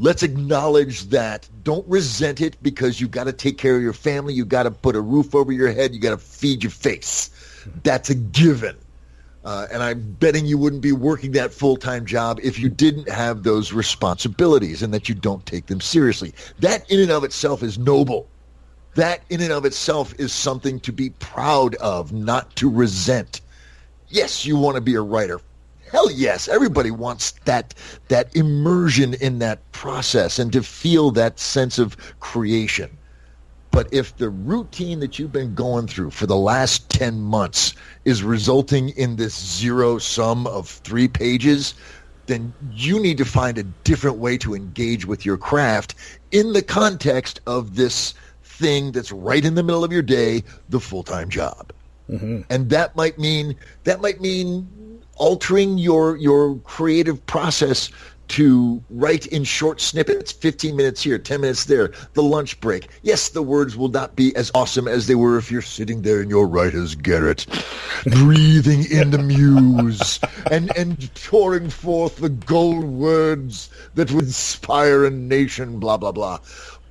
Let's 0.00 0.22
acknowledge 0.22 1.04
that. 1.10 1.48
Don't 1.64 1.86
resent 1.88 2.40
it 2.40 2.56
because 2.62 3.00
you've 3.00 3.10
got 3.10 3.24
to 3.24 3.32
take 3.32 3.58
care 3.58 3.76
of 3.76 3.82
your 3.82 3.92
family. 3.92 4.32
You've 4.32 4.48
got 4.48 4.62
to 4.64 4.70
put 4.70 4.94
a 4.94 5.00
roof 5.00 5.34
over 5.34 5.50
your 5.50 5.72
head. 5.72 5.92
You've 5.92 6.02
got 6.02 6.10
to 6.10 6.18
feed 6.18 6.62
your 6.62 6.70
face. 6.70 7.30
That's 7.82 8.08
a 8.08 8.14
given. 8.14 8.76
Uh, 9.44 9.66
and 9.72 9.82
I'm 9.82 10.12
betting 10.12 10.46
you 10.46 10.58
wouldn't 10.58 10.82
be 10.82 10.92
working 10.92 11.32
that 11.32 11.52
full-time 11.52 12.06
job 12.06 12.38
if 12.42 12.58
you 12.58 12.68
didn't 12.68 13.08
have 13.08 13.42
those 13.44 13.72
responsibilities 13.72 14.82
and 14.82 14.92
that 14.94 15.08
you 15.08 15.14
don't 15.14 15.44
take 15.46 15.66
them 15.66 15.80
seriously. 15.80 16.34
That 16.58 16.88
in 16.90 17.00
and 17.00 17.10
of 17.10 17.24
itself 17.24 17.62
is 17.62 17.78
noble 17.78 18.28
that 18.94 19.22
in 19.30 19.40
and 19.40 19.52
of 19.52 19.64
itself 19.64 20.14
is 20.18 20.32
something 20.32 20.80
to 20.80 20.92
be 20.92 21.10
proud 21.10 21.74
of, 21.76 22.12
not 22.12 22.54
to 22.56 22.70
resent. 22.70 23.40
Yes, 24.08 24.44
you 24.44 24.56
want 24.56 24.76
to 24.76 24.80
be 24.80 24.94
a 24.94 25.00
writer. 25.00 25.40
Hell 25.90 26.10
yes, 26.10 26.48
everybody 26.48 26.90
wants 26.90 27.32
that 27.44 27.74
that 28.08 28.34
immersion 28.36 29.14
in 29.14 29.38
that 29.38 29.60
process 29.72 30.38
and 30.38 30.52
to 30.52 30.62
feel 30.62 31.10
that 31.12 31.38
sense 31.38 31.78
of 31.78 31.96
creation. 32.20 32.90
But 33.70 33.92
if 33.92 34.16
the 34.16 34.30
routine 34.30 35.00
that 35.00 35.18
you've 35.18 35.32
been 35.32 35.54
going 35.54 35.86
through 35.86 36.10
for 36.10 36.26
the 36.26 36.36
last 36.36 36.88
10 36.90 37.20
months 37.20 37.74
is 38.04 38.22
resulting 38.22 38.90
in 38.90 39.16
this 39.16 39.34
zero 39.58 39.98
sum 39.98 40.46
of 40.46 40.68
3 40.68 41.08
pages, 41.08 41.74
then 42.26 42.52
you 42.72 43.00
need 43.00 43.18
to 43.18 43.24
find 43.24 43.56
a 43.56 43.62
different 43.84 44.18
way 44.18 44.36
to 44.38 44.54
engage 44.54 45.06
with 45.06 45.24
your 45.24 45.36
craft 45.36 45.94
in 46.32 46.52
the 46.52 46.62
context 46.62 47.40
of 47.46 47.76
this 47.76 48.14
thing 48.58 48.92
that's 48.92 49.12
right 49.12 49.44
in 49.44 49.54
the 49.54 49.62
middle 49.62 49.84
of 49.84 49.92
your 49.92 50.02
day, 50.02 50.42
the 50.68 50.80
full-time 50.80 51.28
job. 51.28 51.72
Mm-hmm. 52.10 52.40
And 52.50 52.70
that 52.70 52.96
might 52.96 53.18
mean 53.18 53.54
that 53.84 54.00
might 54.00 54.20
mean 54.20 54.66
altering 55.16 55.78
your 55.78 56.16
your 56.16 56.56
creative 56.60 57.24
process 57.26 57.90
to 58.28 58.82
write 58.90 59.26
in 59.26 59.42
short 59.42 59.80
snippets, 59.80 60.32
15 60.32 60.76
minutes 60.76 61.02
here, 61.02 61.18
10 61.18 61.40
minutes 61.40 61.64
there, 61.64 61.92
the 62.12 62.22
lunch 62.22 62.60
break. 62.60 62.88
Yes, 63.02 63.30
the 63.30 63.42
words 63.42 63.76
will 63.76 63.88
not 63.88 64.16
be 64.16 64.36
as 64.36 64.50
awesome 64.54 64.86
as 64.86 65.06
they 65.06 65.14
were 65.14 65.38
if 65.38 65.50
you're 65.50 65.62
sitting 65.62 66.02
there 66.02 66.20
in 66.20 66.28
your 66.28 66.46
writer's 66.46 66.94
garret, 66.94 67.46
breathing 68.04 68.84
in 68.90 69.10
the 69.10 69.18
muse 69.18 70.20
and, 70.50 70.70
and 70.76 71.10
pouring 71.14 71.70
forth 71.70 72.16
the 72.16 72.28
gold 72.28 72.84
words 72.84 73.70
that 73.94 74.10
would 74.12 74.24
inspire 74.24 75.06
a 75.06 75.10
nation, 75.10 75.80
blah, 75.80 75.96
blah, 75.96 76.12
blah. 76.12 76.38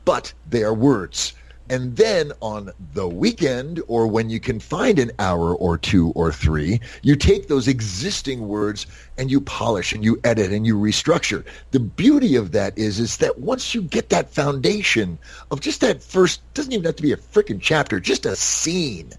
But 0.05 0.33
they 0.49 0.63
are 0.63 0.73
words. 0.73 1.33
And 1.69 1.97
then 1.97 2.31
on 2.41 2.71
the 2.93 3.07
weekend 3.07 3.81
or 3.87 4.07
when 4.07 4.29
you 4.29 4.39
can 4.39 4.59
find 4.59 4.97
an 4.99 5.11
hour 5.19 5.53
or 5.53 5.77
two 5.77 6.11
or 6.11 6.31
three, 6.31 6.79
you 7.01 7.15
take 7.15 7.47
those 7.47 7.67
existing 7.67 8.47
words 8.47 8.87
and 9.17 9.29
you 9.29 9.41
polish 9.41 9.91
and 9.91 10.03
you 10.03 10.19
edit 10.23 10.51
and 10.51 10.65
you 10.65 10.77
restructure. 10.77 11.43
The 11.71 11.81
beauty 11.81 12.35
of 12.35 12.53
that 12.53 12.77
is 12.77 12.99
is 12.99 13.17
that 13.17 13.39
once 13.39 13.75
you 13.75 13.81
get 13.81 14.09
that 14.09 14.29
foundation 14.29 15.19
of 15.51 15.59
just 15.59 15.81
that 15.81 16.01
first 16.01 16.41
doesn't 16.53 16.71
even 16.71 16.85
have 16.85 16.95
to 16.95 17.03
be 17.03 17.11
a 17.11 17.17
freaking 17.17 17.59
chapter, 17.61 17.99
just 17.99 18.25
a 18.25 18.35
scene. 18.35 19.11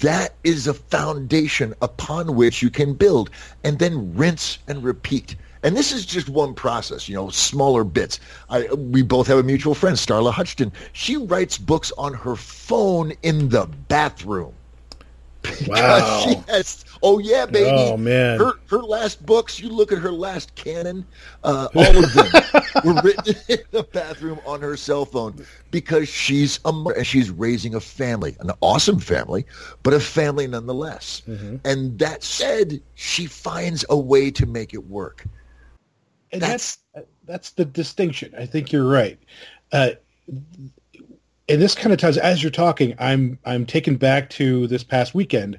That 0.00 0.34
is 0.44 0.66
a 0.66 0.74
foundation 0.74 1.74
upon 1.82 2.36
which 2.36 2.62
you 2.62 2.70
can 2.70 2.94
build 2.94 3.30
and 3.64 3.78
then 3.78 4.14
rinse 4.14 4.58
and 4.68 4.84
repeat. 4.84 5.34
And 5.62 5.76
this 5.76 5.92
is 5.92 6.06
just 6.06 6.28
one 6.28 6.54
process, 6.54 7.08
you 7.08 7.14
know, 7.14 7.30
smaller 7.30 7.84
bits. 7.84 8.20
I, 8.48 8.66
we 8.72 9.02
both 9.02 9.26
have 9.26 9.38
a 9.38 9.42
mutual 9.42 9.74
friend, 9.74 9.96
Starla 9.96 10.32
Huchton. 10.32 10.72
She 10.92 11.16
writes 11.16 11.58
books 11.58 11.92
on 11.98 12.14
her 12.14 12.36
phone 12.36 13.12
in 13.22 13.48
the 13.48 13.66
bathroom. 13.88 14.54
Wow. 15.66 16.20
she 16.24 16.34
has, 16.52 16.84
oh 17.02 17.18
yeah, 17.18 17.46
baby. 17.46 17.70
Oh 17.70 17.96
man. 17.96 18.38
Her 18.38 18.54
her 18.66 18.78
last 18.78 19.24
books, 19.24 19.58
you 19.58 19.70
look 19.70 19.92
at 19.92 19.98
her 19.98 20.12
last 20.12 20.54
canon, 20.56 21.06
uh, 21.42 21.68
all 21.74 22.04
of 22.04 22.12
them 22.12 22.26
were 22.84 23.00
written 23.02 23.34
in 23.48 23.58
the 23.70 23.82
bathroom 23.84 24.40
on 24.46 24.60
her 24.60 24.76
cell 24.76 25.04
phone 25.04 25.44
because 25.70 26.08
she's 26.08 26.60
a 26.64 27.04
she's 27.04 27.30
raising 27.30 27.74
a 27.74 27.80
family, 27.80 28.36
an 28.40 28.50
awesome 28.60 28.98
family, 28.98 29.46
but 29.82 29.94
a 29.94 30.00
family 30.00 30.46
nonetheless. 30.46 31.22
Mm-hmm. 31.26 31.56
And 31.64 31.98
that 31.98 32.22
said, 32.22 32.80
she 32.94 33.26
finds 33.26 33.84
a 33.88 33.96
way 33.96 34.30
to 34.32 34.44
make 34.44 34.74
it 34.74 34.86
work 34.86 35.24
and 36.32 36.42
that's 36.42 36.78
that's, 36.94 37.06
that's 37.24 37.50
the 37.50 37.64
distinction. 37.64 38.34
I 38.36 38.46
think 38.46 38.72
you're 38.72 38.88
right. 38.88 39.18
Uh, 39.72 39.90
and 41.48 41.62
this 41.62 41.74
kind 41.74 41.92
of 41.92 41.98
ties 41.98 42.18
as 42.18 42.42
you're 42.42 42.50
talking. 42.50 42.94
I'm 42.98 43.38
I'm 43.44 43.66
taken 43.66 43.96
back 43.96 44.30
to 44.30 44.66
this 44.66 44.84
past 44.84 45.14
weekend 45.14 45.58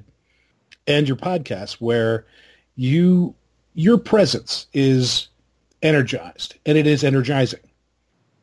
and 0.86 1.08
your 1.08 1.16
podcast 1.16 1.74
where 1.74 2.26
you 2.76 3.34
your 3.74 3.98
presence 3.98 4.66
is 4.72 5.28
energized 5.82 6.56
and 6.66 6.76
it 6.78 6.86
is 6.86 7.04
energizing. 7.04 7.60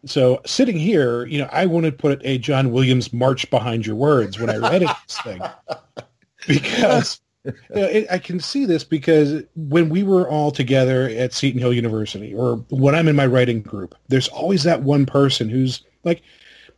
So 0.06 0.42
sitting 0.46 0.78
here, 0.78 1.26
you 1.26 1.40
know, 1.40 1.50
I 1.52 1.66
wanted 1.66 1.92
to 1.92 1.98
put 1.98 2.22
a 2.24 2.38
John 2.38 2.72
Williams 2.72 3.12
march 3.12 3.50
behind 3.50 3.86
your 3.86 3.96
words 3.96 4.40
when 4.40 4.50
I 4.50 4.58
read 4.58 4.84
it, 4.84 4.90
this 5.08 5.22
thing 5.22 5.42
because 6.48 6.70
you 6.76 6.84
know, 6.84 6.98
it, 6.98 7.20
I 8.10 8.20
can 8.20 8.40
see 8.40 8.66
this 8.66 8.84
because 8.84 9.44
when 9.56 9.90
we 9.90 10.04
were 10.04 10.30
all 10.30 10.52
together 10.52 11.10
at 11.10 11.34
Seton 11.34 11.60
Hill 11.60 11.74
University 11.74 12.34
or 12.34 12.58
when 12.70 12.96
I'm 12.96 13.08
in 13.08 13.16
my 13.16 13.26
writing 13.26 13.62
group, 13.62 13.96
there's 14.08 14.28
always 14.28 14.64
that 14.64 14.84
one 14.84 15.06
person 15.06 15.50
who's 15.50 15.84
like, 16.04 16.22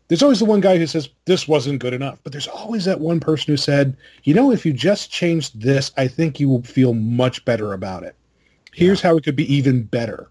there's 0.08 0.24
always 0.24 0.40
the 0.40 0.46
one 0.46 0.60
guy 0.60 0.78
who 0.78 0.88
says 0.88 1.10
this 1.26 1.48
wasn't 1.48 1.80
good 1.80 1.94
enough, 1.94 2.20
but 2.24 2.32
there's 2.32 2.48
always 2.48 2.86
that 2.86 3.00
one 3.00 3.20
person 3.20 3.52
who 3.52 3.58
said, 3.58 3.96
you 4.24 4.34
know, 4.34 4.52
if 4.52 4.66
you 4.66 4.74
just 4.74 5.12
changed 5.12 5.62
this, 5.62 5.92
I 5.98 6.08
think 6.08 6.40
you 6.40 6.50
will 6.50 6.64
feel 6.64 6.94
much 6.94 7.46
better 7.46 7.74
about 7.74 8.04
it. 8.04 8.16
Here's 8.74 9.04
yeah. 9.04 9.10
how 9.10 9.18
it 9.18 9.24
could 9.24 9.36
be 9.36 9.54
even 9.54 9.84
better. 9.84 10.30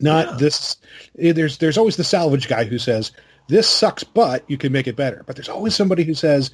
Not 0.00 0.26
yeah. 0.26 0.36
this. 0.36 0.76
Eh, 1.18 1.32
there's 1.32 1.58
there's 1.58 1.78
always 1.78 1.96
the 1.96 2.04
salvage 2.04 2.48
guy 2.48 2.64
who 2.64 2.78
says 2.78 3.12
this 3.48 3.68
sucks, 3.68 4.04
but 4.04 4.44
you 4.48 4.58
can 4.58 4.72
make 4.72 4.86
it 4.86 4.96
better. 4.96 5.22
But 5.26 5.36
there's 5.36 5.48
always 5.48 5.74
somebody 5.74 6.04
who 6.04 6.14
says 6.14 6.50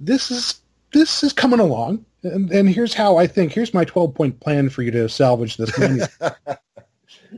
this 0.00 0.30
is 0.30 0.60
this 0.92 1.22
is 1.22 1.32
coming 1.32 1.60
along, 1.60 2.04
and, 2.22 2.50
and 2.50 2.68
here's 2.68 2.94
how 2.94 3.16
I 3.16 3.26
think. 3.26 3.52
Here's 3.52 3.74
my 3.74 3.84
12 3.84 4.14
point 4.14 4.40
plan 4.40 4.68
for 4.68 4.82
you 4.82 4.90
to 4.92 5.08
salvage 5.08 5.56
this 5.56 5.76
money. 5.78 6.02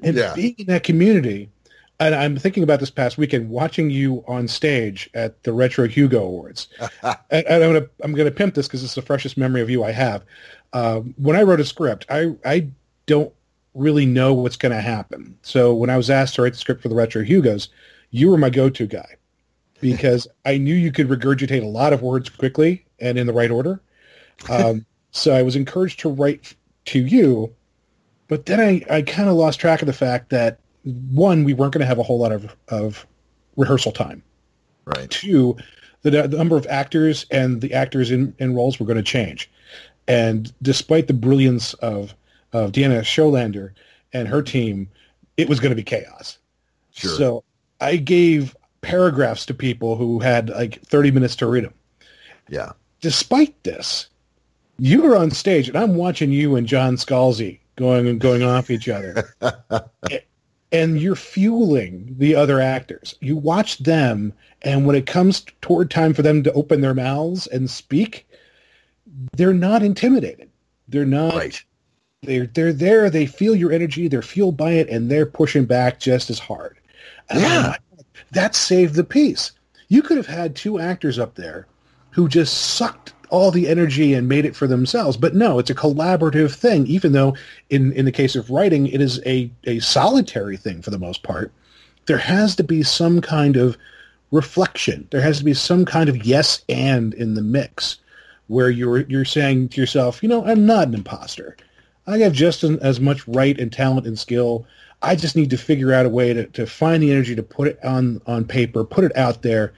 and 0.02 0.16
yeah. 0.16 0.34
being 0.34 0.54
in 0.58 0.66
that 0.66 0.84
community, 0.84 1.50
and 2.00 2.14
I'm 2.14 2.36
thinking 2.36 2.62
about 2.62 2.80
this 2.80 2.90
past 2.90 3.18
weekend, 3.18 3.48
watching 3.50 3.90
you 3.90 4.24
on 4.26 4.48
stage 4.48 5.08
at 5.14 5.42
the 5.44 5.52
Retro 5.52 5.86
Hugo 5.86 6.24
Awards. 6.24 6.68
and, 7.02 7.46
and, 7.46 7.64
I'm 7.64 7.72
gonna 7.72 7.86
I'm 8.02 8.14
gonna 8.14 8.30
pimp 8.30 8.54
this 8.54 8.66
because 8.66 8.82
it's 8.82 8.94
the 8.94 9.02
freshest 9.02 9.36
memory 9.36 9.62
of 9.62 9.70
you 9.70 9.84
I 9.84 9.92
have. 9.92 10.24
Uh, 10.72 11.00
when 11.16 11.36
I 11.36 11.42
wrote 11.42 11.60
a 11.60 11.64
script, 11.64 12.06
I 12.10 12.34
I 12.44 12.68
don't 13.06 13.32
really 13.74 14.06
know 14.06 14.32
what's 14.32 14.56
going 14.56 14.72
to 14.72 14.80
happen. 14.80 15.36
So 15.42 15.74
when 15.74 15.90
I 15.90 15.96
was 15.96 16.08
asked 16.10 16.36
to 16.36 16.42
write 16.42 16.52
the 16.52 16.58
script 16.58 16.82
for 16.82 16.88
the 16.88 16.94
Retro 16.94 17.22
Hugos, 17.22 17.68
you 18.10 18.30
were 18.30 18.38
my 18.38 18.50
go-to 18.50 18.86
guy 18.86 19.16
because 19.80 20.26
I 20.44 20.58
knew 20.58 20.74
you 20.74 20.92
could 20.92 21.08
regurgitate 21.08 21.62
a 21.62 21.66
lot 21.66 21.92
of 21.92 22.02
words 22.02 22.28
quickly 22.28 22.84
and 23.04 23.18
in 23.18 23.26
the 23.26 23.32
right 23.32 23.50
order. 23.50 23.80
Um, 24.48 24.84
so 25.10 25.34
I 25.34 25.42
was 25.42 25.56
encouraged 25.56 26.00
to 26.00 26.08
write 26.08 26.54
to 26.86 27.00
you, 27.00 27.54
but 28.28 28.46
then 28.46 28.60
I, 28.60 28.82
I 28.90 29.02
kind 29.02 29.28
of 29.28 29.36
lost 29.36 29.60
track 29.60 29.82
of 29.82 29.86
the 29.86 29.92
fact 29.92 30.30
that 30.30 30.58
one, 31.12 31.44
we 31.44 31.54
weren't 31.54 31.72
going 31.72 31.80
to 31.80 31.86
have 31.86 31.98
a 31.98 32.02
whole 32.02 32.18
lot 32.18 32.32
of, 32.32 32.54
of 32.68 33.06
rehearsal 33.56 33.92
time. 33.92 34.22
Right. 34.84 35.10
Two, 35.10 35.56
the, 36.02 36.10
the 36.10 36.36
number 36.36 36.56
of 36.56 36.66
actors 36.66 37.26
and 37.30 37.60
the 37.60 37.72
actors 37.72 38.10
in, 38.10 38.34
in 38.38 38.54
roles 38.54 38.78
were 38.78 38.86
going 38.86 38.98
to 38.98 39.02
change. 39.02 39.50
And 40.06 40.52
despite 40.60 41.06
the 41.06 41.14
brilliance 41.14 41.74
of 41.74 42.14
of 42.52 42.70
Deanna 42.70 43.04
Scholander 43.04 43.74
and 44.12 44.28
her 44.28 44.40
team, 44.40 44.88
it 45.36 45.48
was 45.48 45.60
going 45.60 45.70
to 45.70 45.76
be 45.76 45.82
chaos. 45.82 46.38
Sure. 46.92 47.10
So 47.10 47.44
I 47.80 47.96
gave 47.96 48.56
paragraphs 48.80 49.44
to 49.46 49.54
people 49.54 49.96
who 49.96 50.20
had 50.20 50.50
like 50.50 50.80
30 50.82 51.10
minutes 51.10 51.34
to 51.36 51.46
read 51.46 51.64
them. 51.64 51.74
Yeah. 52.48 52.72
Despite 53.04 53.64
this, 53.64 54.08
you 54.78 55.02
were 55.02 55.14
on 55.14 55.30
stage 55.30 55.68
and 55.68 55.76
I'm 55.76 55.94
watching 55.94 56.32
you 56.32 56.56
and 56.56 56.66
John 56.66 56.96
Scalzi 56.96 57.58
going 57.76 58.08
and 58.08 58.18
going 58.18 58.42
off 58.42 58.70
each 58.70 58.88
other. 58.88 59.36
and 60.72 60.98
you're 60.98 61.14
fueling 61.14 62.14
the 62.16 62.34
other 62.34 62.62
actors. 62.62 63.14
You 63.20 63.36
watch 63.36 63.76
them 63.76 64.32
and 64.62 64.86
when 64.86 64.96
it 64.96 65.04
comes 65.04 65.44
toward 65.60 65.90
time 65.90 66.14
for 66.14 66.22
them 66.22 66.42
to 66.44 66.52
open 66.54 66.80
their 66.80 66.94
mouths 66.94 67.46
and 67.46 67.68
speak, 67.68 68.26
they're 69.36 69.52
not 69.52 69.82
intimidated. 69.82 70.48
They're 70.88 71.04
not 71.04 71.34
right. 71.34 71.62
They're 72.22 72.46
they're 72.46 72.72
there. 72.72 73.10
They 73.10 73.26
feel 73.26 73.54
your 73.54 73.70
energy. 73.70 74.08
They're 74.08 74.22
fueled 74.22 74.56
by 74.56 74.72
it, 74.72 74.88
and 74.88 75.10
they're 75.10 75.26
pushing 75.26 75.66
back 75.66 76.00
just 76.00 76.30
as 76.30 76.38
hard. 76.38 76.78
Yeah, 77.34 77.76
that 78.30 78.54
saved 78.54 78.94
the 78.94 79.04
piece. 79.04 79.52
You 79.88 80.00
could 80.00 80.16
have 80.16 80.26
had 80.26 80.56
two 80.56 80.80
actors 80.80 81.18
up 81.18 81.34
there 81.34 81.66
who 82.14 82.28
just 82.28 82.56
sucked 82.56 83.12
all 83.28 83.50
the 83.50 83.68
energy 83.68 84.14
and 84.14 84.28
made 84.28 84.44
it 84.44 84.54
for 84.54 84.68
themselves. 84.68 85.16
But 85.16 85.34
no, 85.34 85.58
it's 85.58 85.70
a 85.70 85.74
collaborative 85.74 86.54
thing. 86.54 86.86
Even 86.86 87.12
though 87.12 87.36
in 87.70 87.92
in 87.92 88.04
the 88.04 88.12
case 88.12 88.36
of 88.36 88.50
writing, 88.50 88.86
it 88.86 89.00
is 89.00 89.20
a 89.26 89.50
a 89.64 89.80
solitary 89.80 90.56
thing 90.56 90.80
for 90.80 90.90
the 90.90 90.98
most 90.98 91.22
part. 91.22 91.52
There 92.06 92.18
has 92.18 92.54
to 92.56 92.64
be 92.64 92.82
some 92.82 93.20
kind 93.20 93.56
of 93.56 93.76
reflection. 94.30 95.08
There 95.10 95.22
has 95.22 95.38
to 95.38 95.44
be 95.44 95.54
some 95.54 95.84
kind 95.84 96.08
of 96.08 96.24
yes 96.24 96.64
and 96.68 97.14
in 97.14 97.34
the 97.34 97.42
mix 97.42 97.98
where 98.46 98.70
you're 98.70 99.00
you're 99.00 99.24
saying 99.24 99.70
to 99.70 99.80
yourself, 99.80 100.22
you 100.22 100.28
know, 100.28 100.44
I'm 100.44 100.66
not 100.66 100.88
an 100.88 100.94
imposter. 100.94 101.56
I 102.06 102.18
have 102.18 102.32
just 102.32 102.62
as 102.62 103.00
much 103.00 103.26
right 103.26 103.58
and 103.58 103.72
talent 103.72 104.06
and 104.06 104.18
skill. 104.18 104.66
I 105.02 105.16
just 105.16 105.36
need 105.36 105.50
to 105.50 105.58
figure 105.58 105.92
out 105.92 106.06
a 106.06 106.10
way 106.10 106.32
to, 106.32 106.46
to 106.46 106.66
find 106.66 107.02
the 107.02 107.10
energy 107.10 107.34
to 107.34 107.42
put 107.42 107.68
it 107.68 107.84
on, 107.84 108.20
on 108.26 108.44
paper, 108.44 108.84
put 108.84 109.04
it 109.04 109.16
out 109.16 109.42
there, 109.42 109.72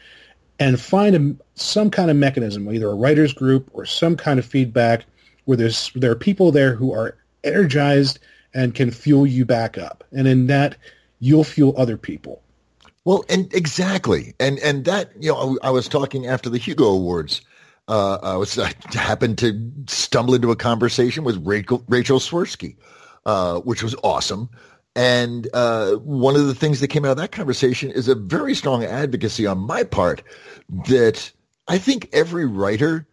and 0.59 0.81
find 0.81 1.17
a, 1.17 1.46
some 1.57 1.91
kind 1.91 2.11
of 2.11 2.17
mechanism, 2.17 2.73
either 2.73 2.89
a 2.89 2.95
writer's 2.95 3.33
group 3.33 3.69
or 3.73 3.85
some 3.85 4.17
kind 4.17 4.39
of 4.39 4.45
feedback 4.45 5.05
where 5.45 5.57
there's 5.57 5.91
there 5.95 6.11
are 6.11 6.17
people 6.17 6.53
there 6.53 6.75
who 6.75 6.93
are 6.93 7.17
energized 7.45 8.19
and 8.55 8.75
can 8.75 8.91
fuel 8.91 9.27
you 9.27 9.45
back 9.45 9.77
up. 9.77 10.05
And 10.13 10.27
in 10.27 10.47
that, 10.47 10.77
you'll 11.21 11.45
fuel 11.45 11.75
other 11.77 11.97
people. 11.97 12.43
Well, 13.05 13.25
and 13.29 13.53
exactly. 13.53 14.35
And 14.39 14.59
and 14.61 14.85
that, 14.85 15.11
you 15.21 15.33
know, 15.33 15.59
I 15.63 15.71
was 15.71 15.89
talking 15.89 16.27
after 16.27 16.49
the 16.49 16.59
Hugo 16.59 16.85
Awards 16.87 17.41
uh, 17.89 18.19
I 18.23 18.37
was 18.37 18.59
I 18.59 18.73
happened 18.93 19.39
to 19.39 19.73
stumble 19.87 20.35
into 20.35 20.51
a 20.51 20.57
conversation 20.57 21.25
with 21.25 21.45
Rachel 21.47 21.85
Rachel 21.89 22.19
Swirsky, 22.19 22.77
uh, 23.25 23.61
which 23.61 23.83
was 23.83 23.95
awesome. 24.03 24.49
And 24.95 25.49
uh, 25.53 25.97
one 25.97 26.37
of 26.37 26.47
the 26.47 26.55
things 26.55 26.81
that 26.81 26.89
came 26.89 27.05
out 27.05 27.11
of 27.13 27.17
that 27.19 27.31
conversation 27.31 27.91
is 27.91 28.09
a 28.09 28.15
very 28.15 28.55
strong 28.55 28.83
advocacy 28.83 29.47
on 29.47 29.59
my 29.59 29.83
part 29.83 30.23
that 30.87 31.31
I 31.69 31.79
think 31.79 32.09
every 32.13 32.47
writer 32.47 33.07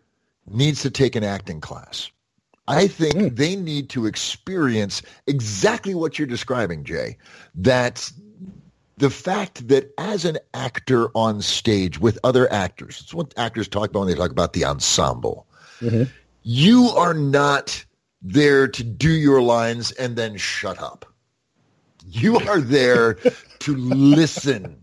needs 0.48 0.82
to 0.82 0.92
take 0.92 1.16
an 1.16 1.24
acting 1.24 1.62
class. 1.62 2.10
I 2.68 2.88
think 2.88 3.16
mm. 3.16 3.36
they 3.36 3.56
need 3.56 3.90
to 3.90 4.06
experience 4.06 5.02
exactly 5.28 5.96
what 5.96 6.18
you're 6.18 6.28
describing, 6.28 6.84
Jay. 6.84 7.18
That 7.56 8.10
the 8.98 9.10
fact 9.10 9.68
that 9.68 9.92
as 9.98 10.24
an 10.24 10.38
actor 10.54 11.10
on 11.16 11.42
stage 11.42 12.00
with 12.00 12.18
other 12.24 12.52
actors, 12.52 13.02
it's 13.02 13.14
what 13.14 13.34
actors 13.38 13.68
talk 13.68 13.90
about 13.90 14.00
when 14.00 14.08
they 14.10 14.16
talk 14.16 14.32
about 14.32 14.54
the 14.54 14.66
ensemble. 14.66 15.48
Mm-hmm. 15.82 16.04
You 16.44 16.88
are 16.90 17.14
not 17.14 17.84
there 18.22 18.68
to 18.68 18.84
do 18.84 19.10
your 19.10 19.42
lines 19.42 19.92
and 19.94 20.16
then 20.16 20.38
shut 20.38 20.82
up. 20.82 21.06
You 22.06 22.38
are 22.38 22.62
there 22.62 23.16
to 23.60 23.76
listen 23.76 24.83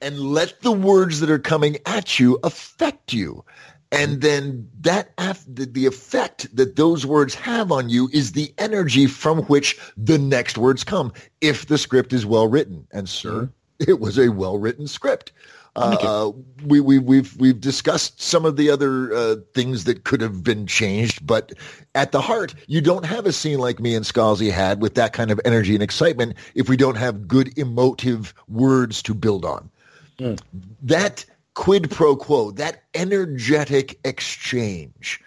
and 0.00 0.18
let 0.20 0.60
the 0.60 0.72
words 0.72 1.20
that 1.20 1.30
are 1.30 1.38
coming 1.38 1.78
at 1.86 2.18
you 2.18 2.38
affect 2.42 3.12
you. 3.12 3.44
And 3.92 4.20
then 4.20 4.68
that 4.80 5.12
the 5.46 5.86
effect 5.86 6.54
that 6.54 6.76
those 6.76 7.06
words 7.06 7.34
have 7.34 7.70
on 7.70 7.88
you 7.88 8.10
is 8.12 8.32
the 8.32 8.52
energy 8.58 9.06
from 9.06 9.42
which 9.44 9.78
the 9.96 10.18
next 10.18 10.58
words 10.58 10.82
come. 10.82 11.12
If 11.40 11.66
the 11.66 11.78
script 11.78 12.12
is 12.12 12.26
well 12.26 12.48
written, 12.48 12.86
and 12.90 13.08
sir, 13.08 13.30
mm-hmm. 13.30 13.90
it 13.90 14.00
was 14.00 14.18
a 14.18 14.28
well 14.28 14.58
written 14.58 14.88
script. 14.88 15.32
Uh, 15.76 16.32
we, 16.64 16.80
we, 16.80 16.98
we've 16.98 17.36
we've 17.36 17.60
discussed 17.60 18.20
some 18.20 18.46
of 18.46 18.56
the 18.56 18.70
other 18.70 19.12
uh, 19.14 19.36
things 19.52 19.84
that 19.84 20.04
could 20.04 20.22
have 20.22 20.42
been 20.42 20.66
changed, 20.66 21.26
but 21.26 21.52
at 21.94 22.12
the 22.12 22.20
heart, 22.20 22.54
you 22.66 22.80
don't 22.80 23.04
have 23.04 23.26
a 23.26 23.32
scene 23.32 23.58
like 23.58 23.78
me 23.78 23.94
and 23.94 24.04
Scalzi 24.04 24.50
had 24.50 24.80
with 24.80 24.94
that 24.94 25.12
kind 25.12 25.30
of 25.30 25.38
energy 25.44 25.74
and 25.74 25.82
excitement 25.82 26.34
if 26.54 26.68
we 26.68 26.78
don't 26.78 26.96
have 26.96 27.28
good 27.28 27.56
emotive 27.58 28.32
words 28.48 29.02
to 29.02 29.12
build 29.12 29.44
on. 29.44 29.70
Mm. 30.18 30.40
That 30.82 31.24
quid 31.54 31.90
pro 31.90 32.16
quo, 32.16 32.50
that 32.52 32.84
energetic 32.94 33.98
exchange 34.04 35.20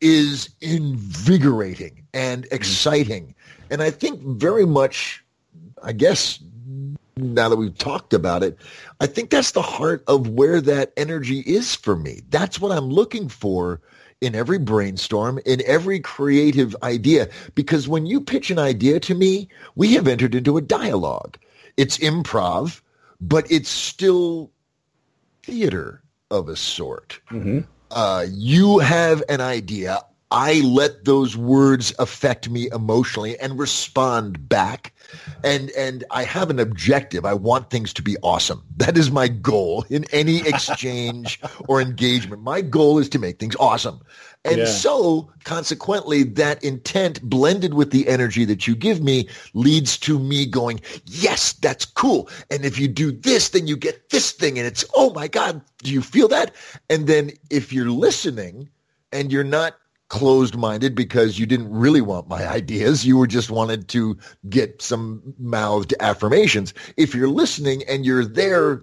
is 0.00 0.50
invigorating 0.60 2.04
and 2.12 2.44
mm-hmm. 2.44 2.54
exciting. 2.54 3.34
And 3.70 3.82
I 3.82 3.90
think 3.90 4.20
very 4.22 4.66
much, 4.66 5.24
I 5.82 5.92
guess, 5.92 6.38
now 7.16 7.48
that 7.48 7.56
we've 7.56 7.76
talked 7.76 8.12
about 8.12 8.42
it, 8.42 8.58
I 9.00 9.06
think 9.06 9.30
that's 9.30 9.52
the 9.52 9.62
heart 9.62 10.04
of 10.06 10.28
where 10.28 10.60
that 10.60 10.92
energy 10.96 11.40
is 11.40 11.74
for 11.74 11.96
me. 11.96 12.20
That's 12.30 12.60
what 12.60 12.72
I'm 12.72 12.88
looking 12.88 13.28
for 13.28 13.80
in 14.20 14.34
every 14.34 14.58
brainstorm, 14.58 15.40
in 15.44 15.62
every 15.66 16.00
creative 16.00 16.76
idea. 16.82 17.28
Because 17.54 17.88
when 17.88 18.06
you 18.06 18.20
pitch 18.20 18.50
an 18.50 18.58
idea 18.58 19.00
to 19.00 19.14
me, 19.14 19.48
we 19.74 19.94
have 19.94 20.06
entered 20.06 20.34
into 20.34 20.56
a 20.56 20.62
dialogue. 20.62 21.38
It's 21.76 21.98
improv, 21.98 22.81
but 23.22 23.50
it's 23.50 23.70
still 23.70 24.50
theater 25.42 26.02
of 26.30 26.48
a 26.48 26.56
sort. 26.56 27.20
Mm-hmm. 27.30 27.60
Uh, 27.90 28.26
you 28.28 28.78
have 28.80 29.22
an 29.28 29.40
idea. 29.40 30.00
I 30.30 30.60
let 30.60 31.04
those 31.04 31.36
words 31.36 31.92
affect 31.98 32.48
me 32.48 32.68
emotionally 32.72 33.38
and 33.38 33.58
respond 33.58 34.48
back. 34.48 34.94
And 35.44 35.70
and 35.72 36.04
I 36.10 36.24
have 36.24 36.48
an 36.48 36.58
objective. 36.58 37.26
I 37.26 37.34
want 37.34 37.68
things 37.68 37.92
to 37.92 38.02
be 38.02 38.16
awesome. 38.22 38.64
That 38.78 38.96
is 38.96 39.10
my 39.10 39.28
goal 39.28 39.84
in 39.90 40.06
any 40.10 40.38
exchange 40.48 41.38
or 41.68 41.82
engagement. 41.82 42.42
My 42.42 42.62
goal 42.62 42.98
is 42.98 43.10
to 43.10 43.18
make 43.18 43.38
things 43.38 43.56
awesome. 43.56 44.00
And 44.44 44.58
yeah. 44.58 44.64
so 44.64 45.30
consequently, 45.44 46.24
that 46.24 46.62
intent 46.64 47.22
blended 47.22 47.74
with 47.74 47.92
the 47.92 48.08
energy 48.08 48.44
that 48.44 48.66
you 48.66 48.74
give 48.74 49.00
me 49.00 49.28
leads 49.54 49.96
to 49.98 50.18
me 50.18 50.46
going, 50.46 50.80
yes, 51.06 51.52
that's 51.52 51.84
cool. 51.84 52.28
And 52.50 52.64
if 52.64 52.78
you 52.78 52.88
do 52.88 53.12
this, 53.12 53.50
then 53.50 53.68
you 53.68 53.76
get 53.76 54.10
this 54.10 54.32
thing. 54.32 54.58
And 54.58 54.66
it's, 54.66 54.84
oh 54.94 55.12
my 55.12 55.28
God, 55.28 55.62
do 55.78 55.92
you 55.92 56.02
feel 56.02 56.26
that? 56.28 56.54
And 56.90 57.06
then 57.06 57.30
if 57.50 57.72
you're 57.72 57.90
listening 57.90 58.68
and 59.12 59.30
you're 59.30 59.44
not 59.44 59.76
closed 60.12 60.58
minded 60.58 60.94
because 60.94 61.38
you 61.38 61.46
didn't 61.46 61.72
really 61.72 62.02
want 62.02 62.28
my 62.28 62.46
ideas. 62.46 63.06
You 63.06 63.16
were 63.16 63.26
just 63.26 63.50
wanted 63.50 63.88
to 63.88 64.18
get 64.50 64.82
some 64.82 65.22
mouthed 65.38 65.94
affirmations. 66.00 66.74
If 66.98 67.14
you're 67.14 67.30
listening 67.30 67.82
and 67.88 68.04
you're 68.04 68.26
there 68.26 68.82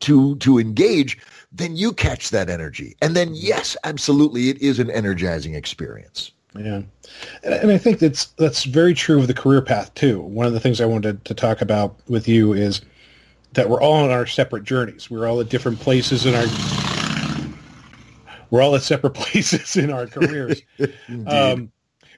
to, 0.00 0.36
to 0.36 0.58
engage, 0.58 1.18
then 1.52 1.76
you 1.76 1.92
catch 1.92 2.30
that 2.30 2.48
energy. 2.48 2.96
And 3.02 3.16
then, 3.16 3.34
yes, 3.34 3.76
absolutely, 3.84 4.48
it 4.48 4.60
is 4.60 4.78
an 4.78 4.90
energizing 4.90 5.54
experience. 5.54 6.32
Yeah, 6.58 6.82
and 7.44 7.70
I 7.70 7.78
think 7.78 8.00
that's 8.00 8.26
that's 8.36 8.64
very 8.64 8.92
true 8.92 9.20
of 9.20 9.28
the 9.28 9.34
career 9.34 9.62
path 9.62 9.94
too. 9.94 10.20
One 10.20 10.46
of 10.46 10.52
the 10.52 10.58
things 10.58 10.80
I 10.80 10.84
wanted 10.84 11.24
to 11.26 11.34
talk 11.34 11.60
about 11.60 11.96
with 12.08 12.26
you 12.26 12.52
is 12.52 12.80
that 13.52 13.68
we're 13.68 13.80
all 13.80 14.02
on 14.04 14.10
our 14.10 14.26
separate 14.26 14.64
journeys. 14.64 15.08
We're 15.08 15.28
all 15.28 15.40
at 15.40 15.48
different 15.48 15.78
places 15.78 16.26
in 16.26 16.34
our 16.34 16.46
we're 18.50 18.62
all 18.62 18.74
at 18.74 18.82
separate 18.82 19.14
places 19.14 19.76
in 19.76 19.90
our 19.90 20.06
careers. 20.06 20.62
um, 21.26 21.70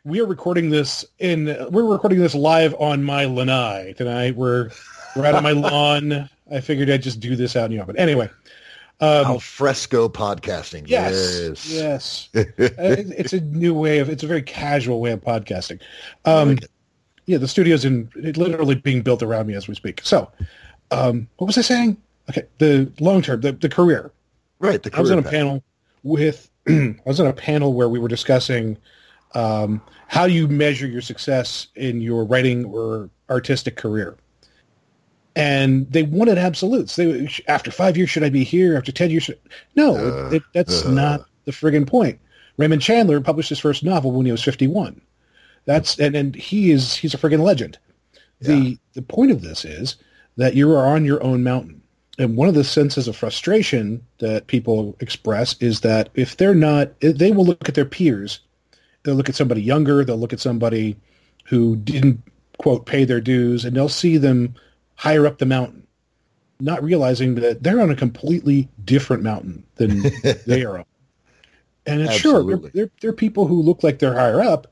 we 0.04 0.20
are 0.20 0.26
recording 0.26 0.70
this 0.70 1.04
in 1.18 1.54
we're 1.70 1.84
recording 1.84 2.18
this 2.18 2.34
live 2.34 2.74
on 2.78 3.04
my 3.04 3.26
lanai 3.26 3.92
tonight. 3.96 4.34
We're 4.34 4.70
we're 5.14 5.26
out 5.26 5.34
on 5.34 5.42
my 5.42 5.52
lawn. 5.52 6.30
I 6.52 6.60
figured 6.60 6.90
I'd 6.90 7.02
just 7.02 7.20
do 7.20 7.34
this 7.34 7.56
out 7.56 7.70
in 7.70 7.76
the 7.76 7.82
open. 7.82 7.96
Anyway, 7.96 8.28
um, 9.00 9.26
Al 9.26 9.40
fresco 9.40 10.08
podcasting. 10.08 10.84
Yes, 10.86 11.40
yes. 11.68 11.70
yes. 11.72 12.28
it's 12.58 13.32
a 13.32 13.40
new 13.40 13.74
way 13.74 13.98
of. 13.98 14.08
It's 14.08 14.22
a 14.22 14.26
very 14.26 14.42
casual 14.42 15.00
way 15.00 15.12
of 15.12 15.20
podcasting. 15.20 15.80
Um, 16.24 16.50
like 16.50 16.68
yeah, 17.26 17.38
the 17.38 17.48
studio's 17.48 17.84
in 17.84 18.10
literally 18.14 18.74
being 18.74 19.02
built 19.02 19.22
around 19.22 19.46
me 19.46 19.54
as 19.54 19.66
we 19.66 19.74
speak. 19.74 20.00
So, 20.04 20.30
um, 20.90 21.28
what 21.36 21.46
was 21.46 21.58
I 21.58 21.62
saying? 21.62 21.96
Okay, 22.30 22.44
the 22.58 22.92
long 23.00 23.22
term, 23.22 23.40
the, 23.40 23.52
the 23.52 23.68
career. 23.68 24.12
Right. 24.58 24.82
The 24.82 24.90
career 24.90 24.98
I 24.98 25.02
was 25.02 25.10
on 25.10 25.18
a 25.18 25.22
path. 25.22 25.32
panel 25.32 25.64
with. 26.02 26.48
I 26.68 26.94
was 27.04 27.18
on 27.18 27.26
a 27.26 27.32
panel 27.32 27.74
where 27.74 27.88
we 27.88 27.98
were 27.98 28.08
discussing 28.08 28.76
um, 29.34 29.82
how 30.06 30.26
you 30.26 30.46
measure 30.46 30.86
your 30.86 31.00
success 31.00 31.68
in 31.74 32.00
your 32.00 32.24
writing 32.24 32.66
or 32.66 33.10
artistic 33.28 33.76
career 33.76 34.16
and 35.34 35.90
they 35.90 36.02
wanted 36.02 36.38
absolutes. 36.38 36.96
They 36.96 37.28
after 37.48 37.70
five 37.70 37.96
years 37.96 38.10
should 38.10 38.24
I 38.24 38.30
be 38.30 38.44
here? 38.44 38.76
After 38.76 38.92
ten 38.92 39.10
years, 39.10 39.24
should... 39.24 39.38
no, 39.74 39.96
uh, 39.96 40.30
it, 40.30 40.42
that's 40.52 40.84
uh, 40.84 40.90
not 40.90 41.26
the 41.44 41.52
friggin' 41.52 41.86
point. 41.86 42.20
Raymond 42.56 42.82
Chandler 42.82 43.20
published 43.20 43.48
his 43.48 43.58
first 43.58 43.82
novel 43.82 44.12
when 44.12 44.26
he 44.26 44.32
was 44.32 44.42
fifty 44.42 44.66
one. 44.66 45.00
That's 45.64 45.98
and 45.98 46.14
and 46.14 46.34
he 46.34 46.70
is 46.70 46.94
he's 46.94 47.14
a 47.14 47.18
friggin' 47.18 47.40
legend. 47.40 47.78
The 48.40 48.56
yeah. 48.56 48.76
the 48.94 49.02
point 49.02 49.30
of 49.30 49.42
this 49.42 49.64
is 49.64 49.96
that 50.36 50.54
you 50.54 50.70
are 50.72 50.86
on 50.86 51.04
your 51.04 51.22
own 51.22 51.42
mountain. 51.42 51.82
And 52.18 52.36
one 52.36 52.48
of 52.48 52.54
the 52.54 52.64
senses 52.64 53.08
of 53.08 53.16
frustration 53.16 54.04
that 54.18 54.46
people 54.46 54.96
express 55.00 55.56
is 55.60 55.80
that 55.80 56.10
if 56.14 56.36
they're 56.36 56.54
not, 56.54 56.92
they 57.00 57.32
will 57.32 57.46
look 57.46 57.68
at 57.68 57.74
their 57.74 57.86
peers. 57.86 58.40
They'll 59.02 59.14
look 59.14 59.30
at 59.30 59.34
somebody 59.34 59.62
younger. 59.62 60.04
They'll 60.04 60.18
look 60.18 60.34
at 60.34 60.40
somebody 60.40 60.96
who 61.46 61.76
didn't 61.76 62.22
quote 62.58 62.86
pay 62.86 63.04
their 63.04 63.20
dues, 63.20 63.64
and 63.64 63.74
they'll 63.74 63.88
see 63.88 64.18
them 64.18 64.54
higher 64.96 65.26
up 65.26 65.38
the 65.38 65.46
mountain, 65.46 65.87
not 66.61 66.83
realizing 66.83 67.35
that 67.37 67.62
they're 67.62 67.81
on 67.81 67.90
a 67.90 67.96
completely 67.96 68.68
different 68.85 69.22
mountain 69.22 69.64
than 69.76 70.02
they 70.46 70.64
are. 70.64 70.85
And 71.87 72.02
it's 72.02 72.14
sure, 72.14 72.44
they're, 72.44 72.70
they're, 72.72 72.90
they're 73.00 73.12
people 73.12 73.46
who 73.46 73.61
look 73.61 73.83
like 73.83 73.98
they're 73.98 74.14
higher 74.14 74.40
up, 74.40 74.68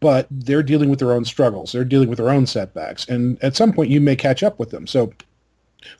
but 0.00 0.26
they're 0.30 0.62
dealing 0.62 0.90
with 0.90 0.98
their 0.98 1.12
own 1.12 1.24
struggles. 1.24 1.72
They're 1.72 1.84
dealing 1.84 2.08
with 2.08 2.18
their 2.18 2.30
own 2.30 2.46
setbacks. 2.46 3.08
And 3.08 3.42
at 3.42 3.54
some 3.54 3.72
point, 3.72 3.90
you 3.90 4.00
may 4.00 4.16
catch 4.16 4.42
up 4.42 4.58
with 4.58 4.70
them. 4.70 4.86
So 4.86 5.12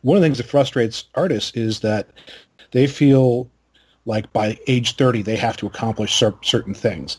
one 0.02 0.16
of 0.16 0.22
the 0.22 0.26
things 0.26 0.38
that 0.38 0.48
frustrates 0.48 1.04
artists 1.14 1.56
is 1.56 1.80
that 1.80 2.08
they 2.72 2.86
feel 2.86 3.48
like 4.06 4.32
by 4.32 4.58
age 4.66 4.96
30, 4.96 5.22
they 5.22 5.36
have 5.36 5.56
to 5.58 5.66
accomplish 5.66 6.14
cer- 6.14 6.34
certain 6.42 6.74
things. 6.74 7.18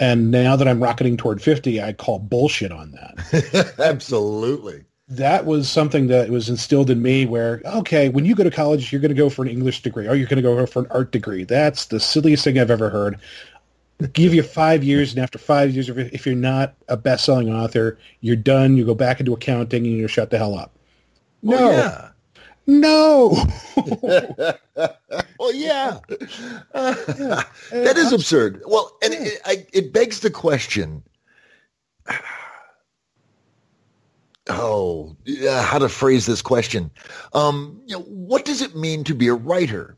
And 0.00 0.32
now 0.32 0.56
that 0.56 0.66
I'm 0.66 0.82
rocketing 0.82 1.16
toward 1.16 1.40
50, 1.40 1.80
I 1.80 1.92
call 1.92 2.18
bullshit 2.18 2.72
on 2.72 2.90
that. 2.92 3.74
Absolutely 3.78 4.84
that 5.16 5.44
was 5.44 5.70
something 5.70 6.06
that 6.06 6.30
was 6.30 6.48
instilled 6.48 6.88
in 6.88 7.02
me 7.02 7.26
where, 7.26 7.60
okay, 7.66 8.08
when 8.08 8.24
you 8.24 8.34
go 8.34 8.44
to 8.44 8.50
college, 8.50 8.90
you're 8.90 9.00
going 9.00 9.10
to 9.10 9.14
go 9.14 9.28
for 9.28 9.42
an 9.42 9.48
English 9.48 9.82
degree 9.82 10.08
or 10.08 10.14
you're 10.14 10.26
going 10.26 10.42
to 10.42 10.42
go 10.42 10.64
for 10.64 10.80
an 10.80 10.86
art 10.90 11.12
degree. 11.12 11.44
That's 11.44 11.86
the 11.86 12.00
silliest 12.00 12.44
thing 12.44 12.58
I've 12.58 12.70
ever 12.70 12.88
heard. 12.88 13.18
Give 14.14 14.34
you 14.34 14.42
five 14.42 14.82
years, 14.82 15.12
and 15.12 15.22
after 15.22 15.38
five 15.38 15.70
years, 15.70 15.88
if 15.88 16.26
you're 16.26 16.34
not 16.34 16.74
a 16.88 16.96
best-selling 16.96 17.52
author, 17.52 17.98
you're 18.20 18.34
done. 18.34 18.76
You 18.76 18.84
go 18.84 18.96
back 18.96 19.20
into 19.20 19.32
accounting, 19.32 19.86
and 19.86 19.96
you 19.96 20.08
shut 20.08 20.30
the 20.30 20.38
hell 20.38 20.58
up. 20.58 20.72
No, 21.42 21.56
oh, 21.60 21.70
yeah. 21.70 22.08
no. 22.66 23.46
well, 25.38 25.54
yeah, 25.54 26.00
uh, 26.74 26.94
yeah. 27.08 27.44
that 27.70 27.96
is 27.96 28.12
absurd. 28.12 28.60
Well, 28.66 28.96
and 29.04 29.14
yeah. 29.14 29.30
it, 29.46 29.70
it 29.72 29.92
begs 29.92 30.18
the 30.18 30.30
question 30.30 31.04
oh, 34.48 35.16
how 35.44 35.78
to 35.78 35.88
phrase 35.88 36.26
this 36.26 36.42
question. 36.42 36.90
Um, 37.32 37.80
you 37.86 37.96
know, 37.96 38.02
what 38.02 38.44
does 38.44 38.62
it 38.62 38.76
mean 38.76 39.04
to 39.04 39.14
be 39.14 39.28
a 39.28 39.34
writer? 39.34 39.96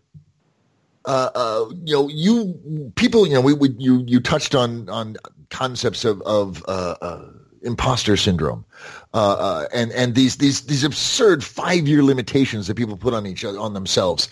Uh, 1.07 1.31
uh, 1.35 1.67
you 1.85 1.95
know, 1.95 2.09
you 2.09 2.93
people, 2.97 3.27
you 3.27 3.35
know, 3.35 3.41
we, 3.41 3.53
we 3.53 3.71
you 3.79 4.05
you 4.07 4.21
touched 4.21 4.55
on 4.55 4.89
on 4.89 5.17
concepts 5.51 6.05
of 6.05 6.23
of 6.23 6.65
uh, 6.67 6.97
uh 7.03 7.29
imposter 7.63 8.17
syndrome, 8.17 8.65
uh, 9.13 9.67
and 9.73 9.93
and 9.93 10.15
these 10.15 10.37
these 10.37 10.63
these 10.63 10.83
absurd 10.83 11.45
five 11.45 11.87
year 11.87 12.03
limitations 12.03 12.69
that 12.69 12.77
people 12.77 12.97
put 12.97 13.13
on 13.13 13.27
each 13.27 13.45
other 13.45 13.59
on 13.59 13.75
themselves. 13.75 14.31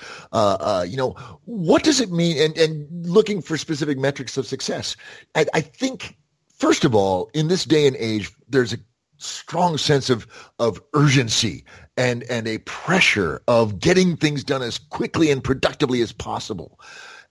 you 0.87 0.96
know, 0.96 1.11
what 1.44 1.85
does 1.85 2.01
it 2.01 2.11
mean? 2.11 2.38
And 2.38 2.57
and 2.57 3.07
looking 3.07 3.42
for 3.42 3.59
specific 3.59 3.98
metrics 3.98 4.38
of 4.38 4.46
success. 4.46 4.96
I, 5.35 5.44
I 5.53 5.61
think 5.61 6.16
first 6.57 6.85
of 6.85 6.94
all, 6.94 7.29
in 7.35 7.48
this 7.48 7.64
day 7.64 7.87
and 7.87 7.96
age, 7.96 8.31
there's 8.48 8.72
a 8.72 8.79
strong 9.22 9.78
sense 9.78 10.11
of 10.11 10.26
of 10.58 10.80
urgency 10.94 11.64
and 11.96 12.22
and 12.24 12.46
a 12.46 12.58
pressure 12.58 13.42
of 13.48 13.78
getting 13.78 14.16
things 14.16 14.44
done 14.44 14.62
as 14.62 14.78
quickly 14.78 15.30
and 15.30 15.42
productively 15.42 16.00
as 16.02 16.12
possible. 16.12 16.80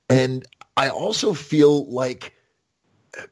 And 0.10 0.46
I 0.78 0.90
also 0.90 1.34
feel 1.34 1.86
like 1.92 2.34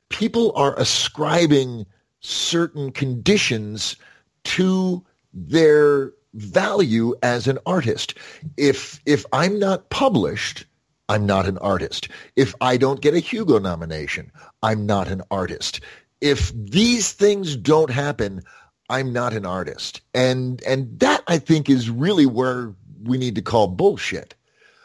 people 0.09 0.51
are 0.55 0.77
ascribing 0.79 1.85
certain 2.19 2.91
conditions 2.91 3.95
to 4.43 5.05
their 5.33 6.11
value 6.33 7.15
as 7.23 7.47
an 7.47 7.59
artist. 7.65 8.13
If 8.57 8.99
if 9.05 9.25
I'm 9.33 9.59
not 9.59 9.89
published, 9.89 10.65
I'm 11.07 11.25
not 11.25 11.47
an 11.47 11.57
artist. 11.59 12.07
If 12.35 12.53
I 12.61 12.77
don't 12.77 13.01
get 13.01 13.13
a 13.13 13.19
Hugo 13.19 13.57
nomination, 13.57 14.31
I'm 14.61 14.85
not 14.85 15.07
an 15.07 15.21
artist 15.31 15.81
if 16.21 16.51
these 16.53 17.11
things 17.11 17.55
don't 17.55 17.89
happen, 17.89 18.41
I'm 18.89 19.13
not 19.13 19.33
an 19.33 19.45
artist. 19.45 20.01
And 20.13 20.61
and 20.63 20.99
that 20.99 21.23
I 21.27 21.37
think 21.37 21.69
is 21.69 21.89
really 21.89 22.25
where 22.25 22.73
we 23.03 23.17
need 23.17 23.35
to 23.35 23.41
call 23.41 23.67
bullshit. 23.67 24.35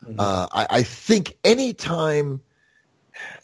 Mm-hmm. 0.04 0.20
Uh, 0.20 0.46
I, 0.52 0.66
I 0.70 0.82
think 0.82 1.36
anytime, 1.44 2.40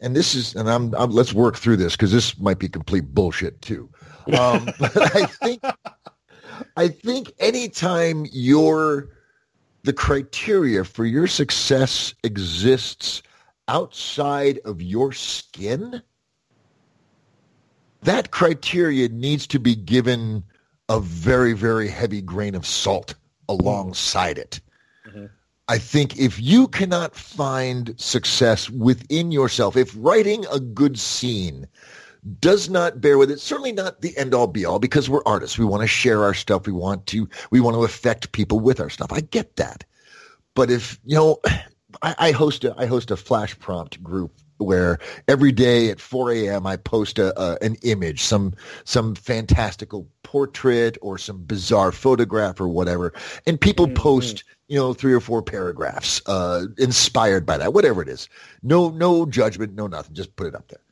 and 0.00 0.14
this 0.14 0.34
is, 0.34 0.54
and 0.54 0.70
I'm, 0.70 0.94
I'm 0.94 1.10
let's 1.10 1.32
work 1.32 1.56
through 1.56 1.76
this 1.76 1.94
because 1.96 2.12
this 2.12 2.38
might 2.38 2.58
be 2.58 2.68
complete 2.68 3.14
bullshit 3.14 3.60
too. 3.62 3.88
Um, 4.38 4.68
but 4.78 5.16
I 5.16 5.24
think, 5.26 5.64
I 6.76 6.88
think 6.88 7.32
anytime 7.38 8.26
your 8.30 9.08
the 9.82 9.92
criteria 9.94 10.84
for 10.84 11.06
your 11.06 11.26
success 11.26 12.14
exists 12.22 13.22
outside 13.68 14.58
of 14.66 14.82
your 14.82 15.12
skin, 15.12 16.02
that 18.02 18.30
criteria 18.30 19.08
needs 19.08 19.46
to 19.48 19.58
be 19.58 19.74
given 19.74 20.44
a 20.88 21.00
very, 21.00 21.52
very 21.52 21.88
heavy 21.88 22.20
grain 22.20 22.54
of 22.54 22.66
salt 22.66 23.14
alongside 23.48 24.38
it. 24.38 24.60
Mm-hmm. 25.06 25.26
I 25.68 25.78
think 25.78 26.18
if 26.18 26.40
you 26.40 26.66
cannot 26.66 27.14
find 27.14 27.94
success 28.00 28.68
within 28.70 29.30
yourself, 29.30 29.76
if 29.76 29.94
writing 29.96 30.44
a 30.50 30.58
good 30.58 30.98
scene 30.98 31.68
does 32.40 32.68
not 32.68 33.00
bear 33.00 33.18
with 33.18 33.30
it, 33.30 33.40
certainly 33.40 33.72
not 33.72 34.00
the 34.00 34.16
end 34.18 34.34
all 34.34 34.48
be 34.48 34.64
all 34.64 34.78
because 34.78 35.08
we're 35.08 35.22
artists. 35.26 35.58
We 35.58 35.64
want 35.64 35.82
to 35.82 35.86
share 35.86 36.24
our 36.24 36.34
stuff. 36.34 36.66
We 36.66 36.72
want 36.72 37.06
to, 37.06 37.28
we 37.50 37.60
want 37.60 37.76
to 37.76 37.84
affect 37.84 38.32
people 38.32 38.58
with 38.58 38.80
our 38.80 38.90
stuff. 38.90 39.12
I 39.12 39.20
get 39.20 39.56
that. 39.56 39.84
But 40.54 40.70
if, 40.70 40.98
you 41.04 41.14
know, 41.14 41.38
I, 42.02 42.14
I 42.18 42.30
host 42.32 42.64
a, 42.64 42.74
I 42.76 42.86
host 42.86 43.10
a 43.10 43.16
flash 43.16 43.58
prompt 43.58 44.02
group 44.02 44.32
where 44.60 44.98
every 45.28 45.52
day 45.52 45.90
at 45.90 46.00
4 46.00 46.32
a.m. 46.32 46.66
I 46.66 46.76
post 46.76 47.18
a, 47.18 47.62
an 47.64 47.76
image, 47.82 48.22
some 48.22 48.54
some 48.84 49.14
fantastical 49.14 50.06
portrait 50.22 50.96
or 51.02 51.18
some 51.18 51.42
bizarre 51.42 51.92
photograph 51.92 52.60
or 52.60 52.68
whatever, 52.68 53.12
and 53.46 53.60
people 53.60 53.86
mm-hmm. 53.86 53.94
post 53.94 54.44
you 54.68 54.76
know 54.76 54.92
three 54.92 55.12
or 55.12 55.20
four 55.20 55.42
paragraphs 55.42 56.22
uh, 56.26 56.66
inspired 56.78 57.44
by 57.44 57.56
that, 57.58 57.72
whatever 57.72 58.02
it 58.02 58.08
is. 58.08 58.28
No 58.62 58.90
no 58.90 59.26
judgment, 59.26 59.74
no 59.74 59.86
nothing. 59.86 60.14
Just 60.14 60.36
put 60.36 60.46
it 60.46 60.54
up 60.54 60.68
there, 60.68 60.82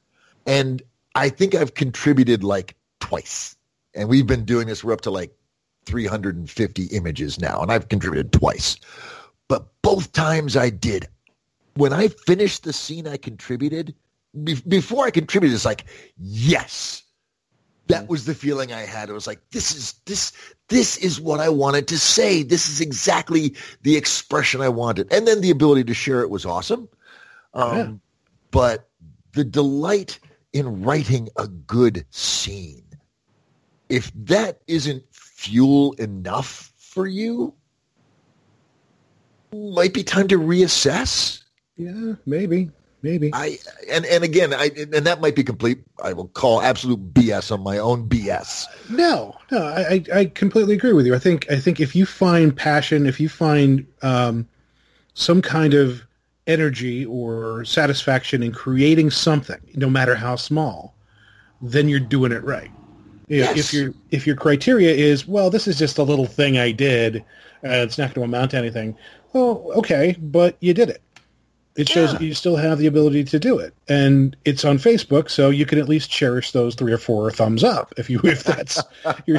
and 0.46 0.82
I 1.14 1.28
think 1.28 1.54
I've 1.54 1.74
contributed 1.74 2.42
like 2.44 2.74
twice, 3.00 3.56
and 3.94 4.08
we've 4.08 4.26
been 4.26 4.44
doing 4.44 4.66
this. 4.66 4.82
We're 4.82 4.92
up 4.92 5.02
to 5.02 5.10
like 5.10 5.32
350 5.86 6.84
images 6.86 7.40
now, 7.40 7.60
and 7.60 7.72
I've 7.72 7.88
contributed 7.88 8.32
twice. 8.32 8.76
But 9.48 9.66
both 9.80 10.12
times 10.12 10.56
I 10.56 10.68
did, 10.68 11.08
when 11.78 11.92
I 11.92 12.08
finished 12.08 12.64
the 12.64 12.72
scene 12.72 13.06
I 13.06 13.16
contributed, 13.16 13.94
be- 14.42 14.60
before 14.66 15.06
I 15.06 15.12
contributed, 15.12 15.54
it's 15.54 15.64
like, 15.64 15.84
yes, 16.18 17.04
that 17.86 18.08
was 18.08 18.24
the 18.26 18.34
feeling 18.34 18.72
I 18.72 18.80
had. 18.80 19.08
It 19.08 19.12
was 19.12 19.28
like, 19.28 19.40
this 19.50 19.74
is 19.74 19.94
this 20.04 20.32
this 20.68 20.96
is 20.96 21.20
what 21.20 21.38
I 21.38 21.48
wanted 21.48 21.86
to 21.88 21.98
say. 21.98 22.42
This 22.42 22.68
is 22.68 22.80
exactly 22.80 23.54
the 23.82 23.96
expression 23.96 24.60
I 24.60 24.68
wanted. 24.68 25.12
And 25.12 25.26
then 25.26 25.40
the 25.40 25.50
ability 25.50 25.84
to 25.84 25.94
share 25.94 26.20
it 26.20 26.30
was 26.30 26.44
awesome. 26.44 26.88
Um, 27.54 27.76
yeah. 27.76 27.92
But 28.50 28.88
the 29.32 29.44
delight 29.44 30.18
in 30.52 30.82
writing 30.82 31.28
a 31.36 31.46
good 31.46 32.04
scene, 32.10 32.84
if 33.88 34.10
that 34.14 34.62
isn't 34.66 35.04
fuel 35.12 35.92
enough 35.92 36.72
for 36.76 37.06
you, 37.06 37.54
might 39.52 39.94
be 39.94 40.02
time 40.02 40.26
to 40.28 40.38
reassess. 40.38 41.37
Yeah, 41.78 42.14
maybe, 42.26 42.70
maybe. 43.02 43.30
I 43.32 43.58
and 43.88 44.04
and 44.06 44.24
again, 44.24 44.52
I 44.52 44.70
and 44.76 45.06
that 45.06 45.20
might 45.20 45.36
be 45.36 45.44
complete. 45.44 45.78
I 46.02 46.12
will 46.12 46.28
call 46.28 46.60
absolute 46.60 47.14
BS 47.14 47.52
on 47.52 47.62
my 47.62 47.78
own 47.78 48.08
BS. 48.08 48.66
No, 48.90 49.36
no, 49.50 49.62
I 49.62 50.04
I 50.12 50.24
completely 50.26 50.74
agree 50.74 50.92
with 50.92 51.06
you. 51.06 51.14
I 51.14 51.20
think 51.20 51.50
I 51.50 51.58
think 51.58 51.80
if 51.80 51.94
you 51.94 52.04
find 52.04 52.54
passion, 52.54 53.06
if 53.06 53.20
you 53.20 53.28
find 53.28 53.86
um, 54.02 54.46
some 55.14 55.40
kind 55.40 55.72
of 55.72 56.02
energy 56.48 57.04
or 57.06 57.64
satisfaction 57.64 58.42
in 58.42 58.50
creating 58.50 59.10
something, 59.10 59.60
no 59.76 59.88
matter 59.88 60.16
how 60.16 60.34
small, 60.34 60.94
then 61.62 61.88
you're 61.88 62.00
doing 62.00 62.32
it 62.32 62.42
right. 62.42 62.70
Yes. 63.28 63.56
If 63.56 63.72
your 63.72 63.94
if 64.10 64.26
your 64.26 64.36
criteria 64.36 64.90
is 64.90 65.28
well, 65.28 65.48
this 65.48 65.68
is 65.68 65.78
just 65.78 65.98
a 65.98 66.02
little 66.02 66.26
thing 66.26 66.58
I 66.58 66.72
did, 66.72 67.18
uh, 67.62 67.84
it's 67.84 67.98
not 67.98 68.14
going 68.14 68.28
to 68.28 68.36
amount 68.36 68.52
to 68.52 68.56
anything. 68.56 68.96
Well, 69.32 69.70
okay, 69.76 70.16
but 70.18 70.56
you 70.60 70.72
did 70.72 70.88
it. 70.88 71.02
It 71.78 71.88
shows 71.88 72.12
yeah. 72.14 72.18
you 72.18 72.34
still 72.34 72.56
have 72.56 72.78
the 72.78 72.88
ability 72.88 73.22
to 73.22 73.38
do 73.38 73.56
it, 73.58 73.72
and 73.88 74.36
it's 74.44 74.64
on 74.64 74.78
Facebook, 74.78 75.30
so 75.30 75.48
you 75.48 75.64
can 75.64 75.78
at 75.78 75.88
least 75.88 76.10
cherish 76.10 76.50
those 76.50 76.74
three 76.74 76.92
or 76.92 76.98
four 76.98 77.30
thumbs 77.30 77.62
up 77.62 77.94
if 77.96 78.10
you 78.10 78.20
if 78.24 78.42
that's 78.42 78.82
your, 79.26 79.38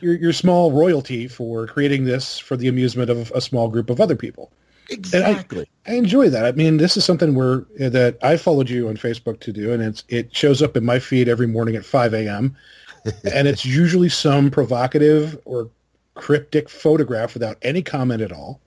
your 0.00 0.14
your 0.14 0.32
small 0.32 0.72
royalty 0.72 1.28
for 1.28 1.68
creating 1.68 2.04
this 2.04 2.40
for 2.40 2.56
the 2.56 2.66
amusement 2.66 3.08
of 3.08 3.30
a 3.36 3.40
small 3.40 3.68
group 3.68 3.88
of 3.88 4.00
other 4.00 4.16
people. 4.16 4.50
Exactly. 4.90 5.68
I, 5.86 5.92
I, 5.92 5.94
enjoy 5.94 6.28
that. 6.28 6.44
I 6.44 6.52
mean, 6.52 6.76
this 6.76 6.96
is 6.96 7.04
something 7.04 7.36
where 7.36 7.64
uh, 7.80 7.88
that 7.90 8.18
I 8.20 8.36
followed 8.36 8.68
you 8.68 8.88
on 8.88 8.96
Facebook 8.96 9.38
to 9.40 9.52
do, 9.52 9.72
and 9.72 9.80
it's 9.80 10.02
it 10.08 10.34
shows 10.34 10.62
up 10.62 10.76
in 10.76 10.84
my 10.84 10.98
feed 10.98 11.28
every 11.28 11.46
morning 11.46 11.76
at 11.76 11.84
5 11.84 12.14
a.m. 12.14 12.56
and 13.32 13.46
it's 13.46 13.64
usually 13.64 14.08
some 14.08 14.50
provocative 14.50 15.38
or 15.44 15.70
cryptic 16.14 16.68
photograph 16.68 17.34
without 17.34 17.58
any 17.62 17.82
comment 17.82 18.22
at 18.22 18.32
all. 18.32 18.60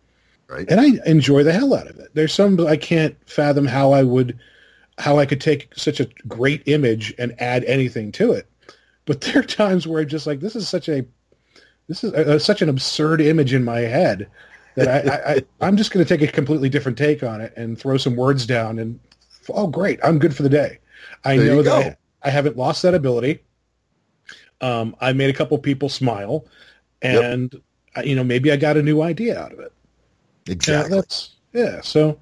Right. 0.49 0.69
And 0.69 0.81
I 0.81 0.99
enjoy 1.05 1.43
the 1.43 1.53
hell 1.53 1.75
out 1.75 1.87
of 1.87 1.99
it. 1.99 2.09
There's 2.15 2.33
some 2.33 2.59
I 2.65 2.75
can't 2.75 3.15
fathom 3.29 3.67
how 3.67 3.91
I 3.91 4.01
would 4.01 4.37
how 4.97 5.19
I 5.19 5.25
could 5.25 5.39
take 5.39 5.69
such 5.75 5.99
a 5.99 6.09
great 6.27 6.63
image 6.65 7.13
and 7.17 7.39
add 7.39 7.63
anything 7.65 8.11
to 8.13 8.31
it. 8.31 8.47
But 9.05 9.21
there 9.21 9.39
are 9.39 9.43
times 9.43 9.87
where 9.87 10.01
I'm 10.01 10.07
just 10.07 10.27
like, 10.27 10.39
this 10.39 10.55
is 10.55 10.67
such 10.67 10.89
a 10.89 11.05
this 11.87 12.03
is 12.03 12.13
a, 12.13 12.39
such 12.39 12.61
an 12.61 12.69
absurd 12.69 13.21
image 13.21 13.53
in 13.53 13.63
my 13.63 13.79
head 13.79 14.27
that 14.75 14.87
I, 14.87 15.41
I, 15.61 15.67
am 15.67 15.77
just 15.77 15.91
going 15.91 16.05
to 16.05 16.17
take 16.17 16.27
a 16.27 16.31
completely 16.31 16.69
different 16.69 16.97
take 16.97 17.23
on 17.23 17.41
it 17.41 17.53
and 17.55 17.77
throw 17.77 17.97
some 17.97 18.15
words 18.15 18.45
down 18.45 18.79
and 18.79 18.99
oh 19.49 19.67
great, 19.67 19.99
I'm 20.03 20.19
good 20.19 20.35
for 20.35 20.43
the 20.43 20.49
day. 20.49 20.79
I 21.23 21.37
there 21.37 21.55
know 21.55 21.61
that 21.61 21.99
I, 22.23 22.27
I, 22.27 22.31
haven't 22.31 22.57
lost 22.57 22.81
that 22.83 22.93
ability. 22.93 23.43
Um, 24.61 24.95
I 24.99 25.13
made 25.13 25.29
a 25.29 25.33
couple 25.33 25.57
people 25.57 25.89
smile, 25.89 26.45
and 27.01 27.53
yep. 27.95 28.05
you 28.05 28.15
know 28.15 28.23
maybe 28.23 28.51
I 28.51 28.57
got 28.57 28.77
a 28.77 28.83
new 28.83 29.01
idea 29.01 29.39
out 29.39 29.53
of 29.53 29.59
it. 29.59 29.73
Exactly. 30.49 30.89
Yeah, 30.89 30.95
that's 30.95 31.35
yeah. 31.53 31.81
So 31.81 32.19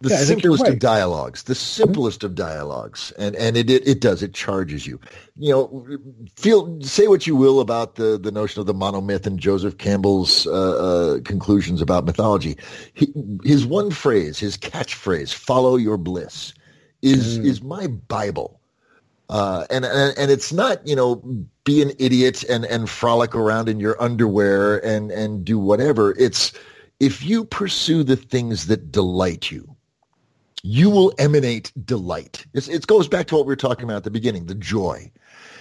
the 0.00 0.10
yeah, 0.10 0.18
simplest 0.18 0.62
right. 0.62 0.72
of 0.72 0.78
dialogues, 0.78 1.42
the 1.44 1.56
simplest 1.56 2.20
mm-hmm. 2.20 2.26
of 2.26 2.34
dialogues, 2.36 3.12
and 3.18 3.34
and 3.34 3.56
it, 3.56 3.68
it 3.68 3.86
it 3.86 4.00
does 4.00 4.22
it 4.22 4.32
charges 4.32 4.86
you. 4.86 5.00
You 5.36 5.52
know, 5.52 5.98
feel 6.36 6.80
say 6.82 7.08
what 7.08 7.26
you 7.26 7.34
will 7.34 7.58
about 7.58 7.96
the 7.96 8.16
the 8.16 8.30
notion 8.30 8.60
of 8.60 8.66
the 8.66 8.74
monomyth 8.74 9.26
and 9.26 9.40
Joseph 9.40 9.78
Campbell's 9.78 10.46
uh, 10.46 10.52
uh, 10.52 11.20
conclusions 11.22 11.82
about 11.82 12.04
mythology. 12.04 12.56
He, 12.94 13.12
his 13.42 13.66
one 13.66 13.90
phrase, 13.90 14.38
his 14.38 14.56
catchphrase, 14.56 15.34
"Follow 15.34 15.74
your 15.74 15.96
bliss," 15.96 16.54
is 17.02 17.38
mm. 17.38 17.44
is 17.44 17.60
my 17.62 17.88
bible. 17.88 18.60
Uh, 19.30 19.66
and, 19.68 19.84
and 19.84 20.16
and 20.16 20.30
it's 20.30 20.52
not 20.52 20.86
you 20.86 20.94
know 20.94 21.16
be 21.64 21.82
an 21.82 21.90
idiot 21.98 22.44
and 22.44 22.64
and 22.66 22.88
frolic 22.88 23.34
around 23.34 23.68
in 23.68 23.80
your 23.80 24.00
underwear 24.00 24.78
and 24.86 25.10
and 25.10 25.44
do 25.44 25.58
whatever. 25.58 26.14
It's 26.18 26.52
if 27.00 27.24
you 27.24 27.44
pursue 27.44 28.02
the 28.02 28.16
things 28.16 28.66
that 28.66 28.90
delight 28.90 29.50
you 29.50 29.76
you 30.62 30.90
will 30.90 31.12
emanate 31.18 31.72
delight. 31.84 32.46
It's, 32.52 32.68
it 32.68 32.86
goes 32.86 33.08
back 33.08 33.26
to 33.28 33.36
what 33.36 33.46
we 33.46 33.52
were 33.52 33.56
talking 33.56 33.84
about 33.84 33.98
at 33.98 34.04
the 34.04 34.10
beginning, 34.10 34.46
the 34.46 34.54
joy. 34.54 35.10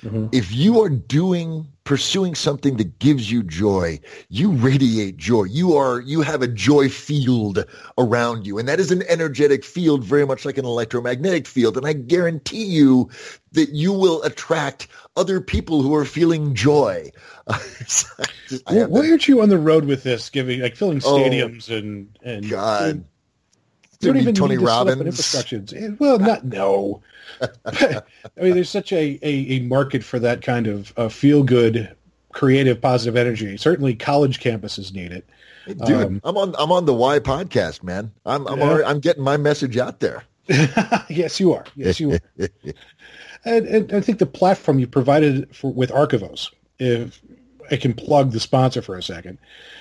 Mm-hmm. 0.08 0.28
If 0.32 0.54
you 0.54 0.82
are 0.82 0.89
doing, 0.89 1.67
pursuing 1.84 2.34
something 2.34 2.78
that 2.78 3.00
gives 3.00 3.30
you 3.30 3.43
joy, 3.43 4.00
you 4.30 4.52
radiate 4.52 5.17
joy. 5.17 5.43
You 5.43 5.76
are, 5.76 6.00
you 6.00 6.22
have 6.22 6.41
a 6.41 6.48
joy 6.48 6.88
field 6.88 7.65
around 7.98 8.48
you. 8.48 8.58
And 8.58 8.70
that 8.70 8.80
is 8.80 8.89
an 8.89 9.04
energetic 9.10 9.65
field, 9.65 10.06
very 10.06 10.26
much 10.26 10.46
like 10.46 10.58
an 10.58 10.63
electromagnetic 10.63 11.46
field. 11.46 11.76
And 11.76 11.86
I 11.86 11.93
guarantee 11.93 12.63
you 12.63 13.10
that 13.52 13.70
you 13.70 13.91
will 13.91 14.24
attract 14.24 14.88
other 15.17 15.41
people 15.41 15.82
who 15.82 15.93
are 15.93 16.06
feeling 16.06 16.56
joy. 16.56 17.12
well, 17.48 18.88
why 18.88 19.10
aren't 19.10 19.28
you 19.28 19.41
on 19.41 19.50
the 19.50 19.58
road 19.58 19.86
with 19.86 20.04
this, 20.04 20.30
giving, 20.30 20.62
like 20.62 20.78
filling 20.78 21.02
oh, 21.04 21.17
stadiums 21.17 21.70
oh, 21.70 21.78
and, 21.78 22.17
and, 22.24 22.50
God. 22.50 22.89
And, 22.89 23.06
you 23.99 24.13
don't 24.13 24.21
even 24.21 24.36
Tony 24.36 24.55
need 24.55 24.62
to 24.62 24.65
Robbins. 24.65 25.01
infrastructure. 25.01 25.63
Eh, 25.75 25.89
well, 25.99 26.19
not 26.19 26.45
no. 26.45 27.01
I 27.65 28.01
mean, 28.39 28.53
there's 28.53 28.69
such 28.69 28.91
a, 28.91 29.19
a, 29.21 29.57
a, 29.57 29.60
market 29.62 30.03
for 30.03 30.19
that 30.19 30.41
kind 30.41 30.67
of 30.67 30.93
uh, 30.97 31.10
feel 31.10 31.43
good, 31.43 31.93
creative, 32.31 32.79
positive 32.79 33.15
energy. 33.15 33.57
Certainly, 33.57 33.95
college 33.95 34.39
campuses 34.39 34.93
need 34.93 35.12
it. 35.12 35.27
Dude, 35.86 35.91
um, 35.91 36.21
I'm 36.23 36.38
on 36.38 36.55
I'm 36.57 36.71
on 36.71 36.86
the 36.86 36.93
Y 36.93 37.19
podcast, 37.19 37.83
man. 37.83 38.12
I'm 38.25 38.47
I'm 38.47 38.60
yeah. 38.60 38.65
already, 38.65 38.83
I'm 38.86 38.99
getting 38.99 39.23
my 39.23 39.36
message 39.36 39.77
out 39.77 39.99
there. 39.99 40.23
yes, 41.10 41.39
you 41.39 41.53
are. 41.53 41.65
Yes, 41.75 41.99
you 41.99 42.13
are. 42.13 42.19
and, 43.45 43.67
and 43.67 43.93
I 43.93 43.99
think 43.99 44.19
the 44.19 44.25
platform 44.25 44.79
you 44.79 44.88
provided 44.88 45.53
for, 45.53 45.73
with 45.73 45.91
Archivos, 45.91 46.51
if 46.79 47.21
I 47.69 47.75
can 47.75 47.93
plug 47.93 48.31
the 48.31 48.39
sponsor 48.39 48.81
for 48.81 48.95
a 48.95 49.03
second, 49.03 49.39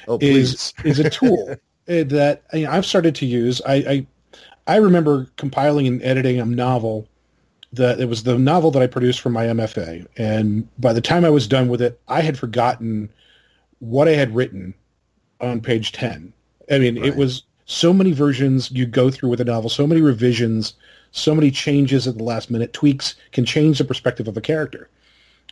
oh, 0.09 0.18
is 0.20 0.74
is 0.85 0.98
a 0.98 1.09
tool 1.09 1.55
Uh, 1.88 2.03
that 2.05 2.42
you 2.53 2.64
know, 2.64 2.70
I've 2.70 2.87
started 2.87 3.14
to 3.16 3.27
use. 3.27 3.61
I, 3.66 3.75
I, 3.75 4.07
I 4.66 4.77
remember 4.77 5.29
compiling 5.37 5.87
and 5.87 6.03
editing 6.03 6.40
a 6.40 6.44
novel 6.44 7.09
that 7.72 8.01
it 8.01 8.09
was 8.09 8.22
the 8.22 8.38
novel 8.38 8.70
that 8.72 8.83
I 8.83 8.87
produced 8.87 9.20
for 9.20 9.31
my 9.31 9.44
MFA, 9.46 10.07
and 10.16 10.68
by 10.81 10.92
the 10.92 11.01
time 11.01 11.25
I 11.25 11.31
was 11.31 11.46
done 11.46 11.68
with 11.68 11.81
it, 11.81 12.01
I 12.09 12.22
had 12.22 12.38
forgotten 12.38 13.11
what 13.79 14.09
I 14.09 14.12
had 14.12 14.35
written 14.35 14.75
on 15.40 15.61
page 15.61 15.92
ten. 15.92 16.33
I 16.70 16.79
mean, 16.79 16.99
right. 16.99 17.07
it 17.07 17.16
was 17.16 17.44
so 17.66 17.92
many 17.92 18.12
versions 18.12 18.70
you 18.70 18.87
go 18.87 19.11
through 19.11 19.29
with 19.29 19.40
a 19.40 19.44
novel, 19.44 19.68
so 19.68 19.87
many 19.87 20.01
revisions, 20.01 20.75
so 21.11 21.35
many 21.35 21.51
changes 21.51 22.07
at 22.07 22.16
the 22.16 22.25
last 22.25 22.51
minute, 22.51 22.72
tweaks 22.72 23.14
can 23.33 23.44
change 23.44 23.79
the 23.79 23.85
perspective 23.85 24.29
of 24.29 24.37
a 24.37 24.40
character. 24.40 24.88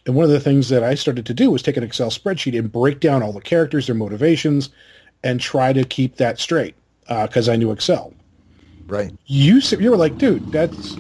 And 0.07 0.15
one 0.15 0.25
of 0.25 0.31
the 0.31 0.41
things 0.41 0.69
that 0.69 0.85
I 0.85 0.95
started 0.95 1.27
to 1.27 1.35
do 1.35 1.51
was 1.51 1.63
take 1.63 1.77
an 1.77 1.85
Excel 1.85 2.11
spreadsheet 2.11 2.59
and 2.59 2.71
break 2.71 3.01
down 3.01 3.23
all 3.23 3.33
the 3.33 3.41
characters, 3.41 3.87
their 3.87 3.97
motivations, 3.97 4.71
and 5.25 5.41
try 5.41 5.73
to 5.73 5.83
keep 5.83 6.17
that 6.17 6.39
straight 6.39 6.77
because 7.09 7.49
uh, 7.49 7.53
I 7.53 7.57
knew 7.57 7.73
Excel. 7.73 8.15
Right. 8.87 9.13
You 9.27 9.61
you 9.81 9.91
were 9.91 9.97
like, 9.97 10.19
dude, 10.19 10.53
that's. 10.53 10.95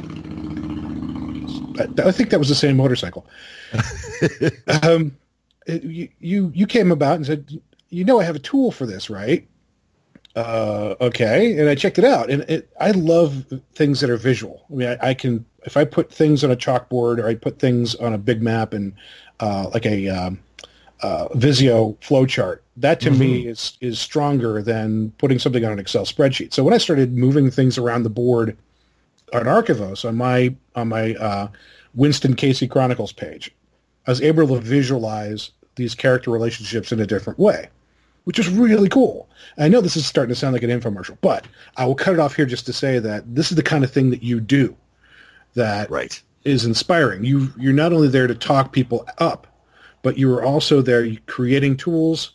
I 1.77 2.13
think 2.13 2.31
that 2.31 2.39
was 2.39 2.49
the 2.49 2.55
same 2.55 2.77
motorcycle. 2.77 3.27
um, 4.83 5.17
you, 5.67 6.09
you 6.21 6.51
you 6.55 6.67
came 6.67 6.91
about 6.91 7.17
and 7.17 7.27
said, 7.27 7.61
you 7.91 8.05
know, 8.05 8.21
I 8.21 8.25
have 8.25 8.37
a 8.37 8.41
tool 8.41 8.73
for 8.73 8.87
this, 8.87 9.11
right? 9.11 9.47
Uh, 10.35 10.95
okay, 11.01 11.57
and 11.59 11.69
I 11.69 11.75
checked 11.75 11.99
it 11.99 12.05
out, 12.05 12.31
and 12.31 12.43
it, 12.49 12.69
I 12.81 12.91
love 12.93 13.45
things 13.75 14.01
that 14.01 14.11
are 14.11 14.17
visual. 14.17 14.65
I 14.71 14.75
mean, 14.75 14.89
I, 14.89 15.11
I, 15.11 15.15
can 15.15 15.45
if 15.65 15.77
I 15.77 15.85
put 15.85 16.13
things 16.13 16.43
on 16.43 16.51
a 16.51 16.57
chalkboard 16.57 17.19
or 17.19 17.29
I 17.29 17.35
put 17.37 17.59
things 17.61 17.95
on 17.97 18.15
a 18.15 18.19
big 18.19 18.43
map 18.43 18.73
and 18.73 18.95
uh, 19.41 19.69
like 19.73 19.87
a 19.87 20.09
um, 20.09 20.41
uh, 21.05 21.29
Visio 21.35 21.93
flowchart. 22.01 22.61
That 22.79 22.99
to 23.01 23.11
mm-hmm. 23.11 23.21
me 23.21 23.47
is 23.47 23.77
is 23.83 23.99
stronger 23.99 24.63
than 24.63 25.11
putting 25.19 25.39
something 25.39 25.65
on 25.65 25.73
an 25.73 25.79
Excel 25.79 26.07
spreadsheet. 26.07 26.55
So 26.55 26.65
when 26.65 26.73
I 26.73 26.79
started 26.79 27.15
moving 27.15 27.51
things 27.51 27.77
around 27.77 28.05
the 28.05 28.11
board 28.11 28.57
on 29.35 29.43
Archivos 29.45 30.09
on 30.09 30.17
my 30.17 30.55
on 30.75 30.89
my 30.89 31.15
uh, 31.17 31.49
Winston 31.95 32.35
Casey 32.35 32.67
Chronicles 32.67 33.13
page, 33.13 33.55
I 34.07 34.13
was 34.13 34.23
able 34.23 34.49
to 34.49 34.61
visualize 34.61 35.51
these 35.77 35.95
character 35.95 36.31
relationships 36.31 36.91
in 36.91 37.01
a 37.01 37.07
different 37.07 37.39
way, 37.39 37.69
which 38.25 38.39
is 38.39 38.49
really 38.49 38.89
cool. 38.89 39.29
I 39.59 39.69
know 39.69 39.83
this 39.83 39.97
is 39.97 40.07
starting 40.07 40.35
to 40.35 40.41
sound 40.41 40.55
like 40.55 40.63
an 40.63 40.71
infomercial, 40.71 41.19
but 41.21 41.47
I 41.77 41.85
will 41.85 41.97
cut 41.97 42.15
it 42.15 42.21
off 42.21 42.35
here 42.35 42.47
just 42.47 42.65
to 42.67 42.73
say 42.73 42.99
that 42.99 43.23
this 43.35 43.51
is 43.51 43.57
the 43.57 43.63
kind 43.63 43.85
of 43.85 43.91
thing 43.91 44.09
that 44.09 44.23
you 44.23 44.41
do 44.41 44.75
that 45.55 45.91
right. 45.91 46.21
is 46.45 46.65
inspiring. 46.65 47.25
You 47.25 47.53
you're 47.59 47.75
not 47.75 47.93
only 47.93 48.09
there 48.09 48.27
to 48.27 48.35
talk 48.35 48.73
people 48.73 49.07
up, 49.19 49.47
but 50.05 50.19
you 50.19 50.29
were 50.29 50.45
also 50.45 50.83
there 50.83 51.09
creating 51.25 51.79
tools, 51.79 52.35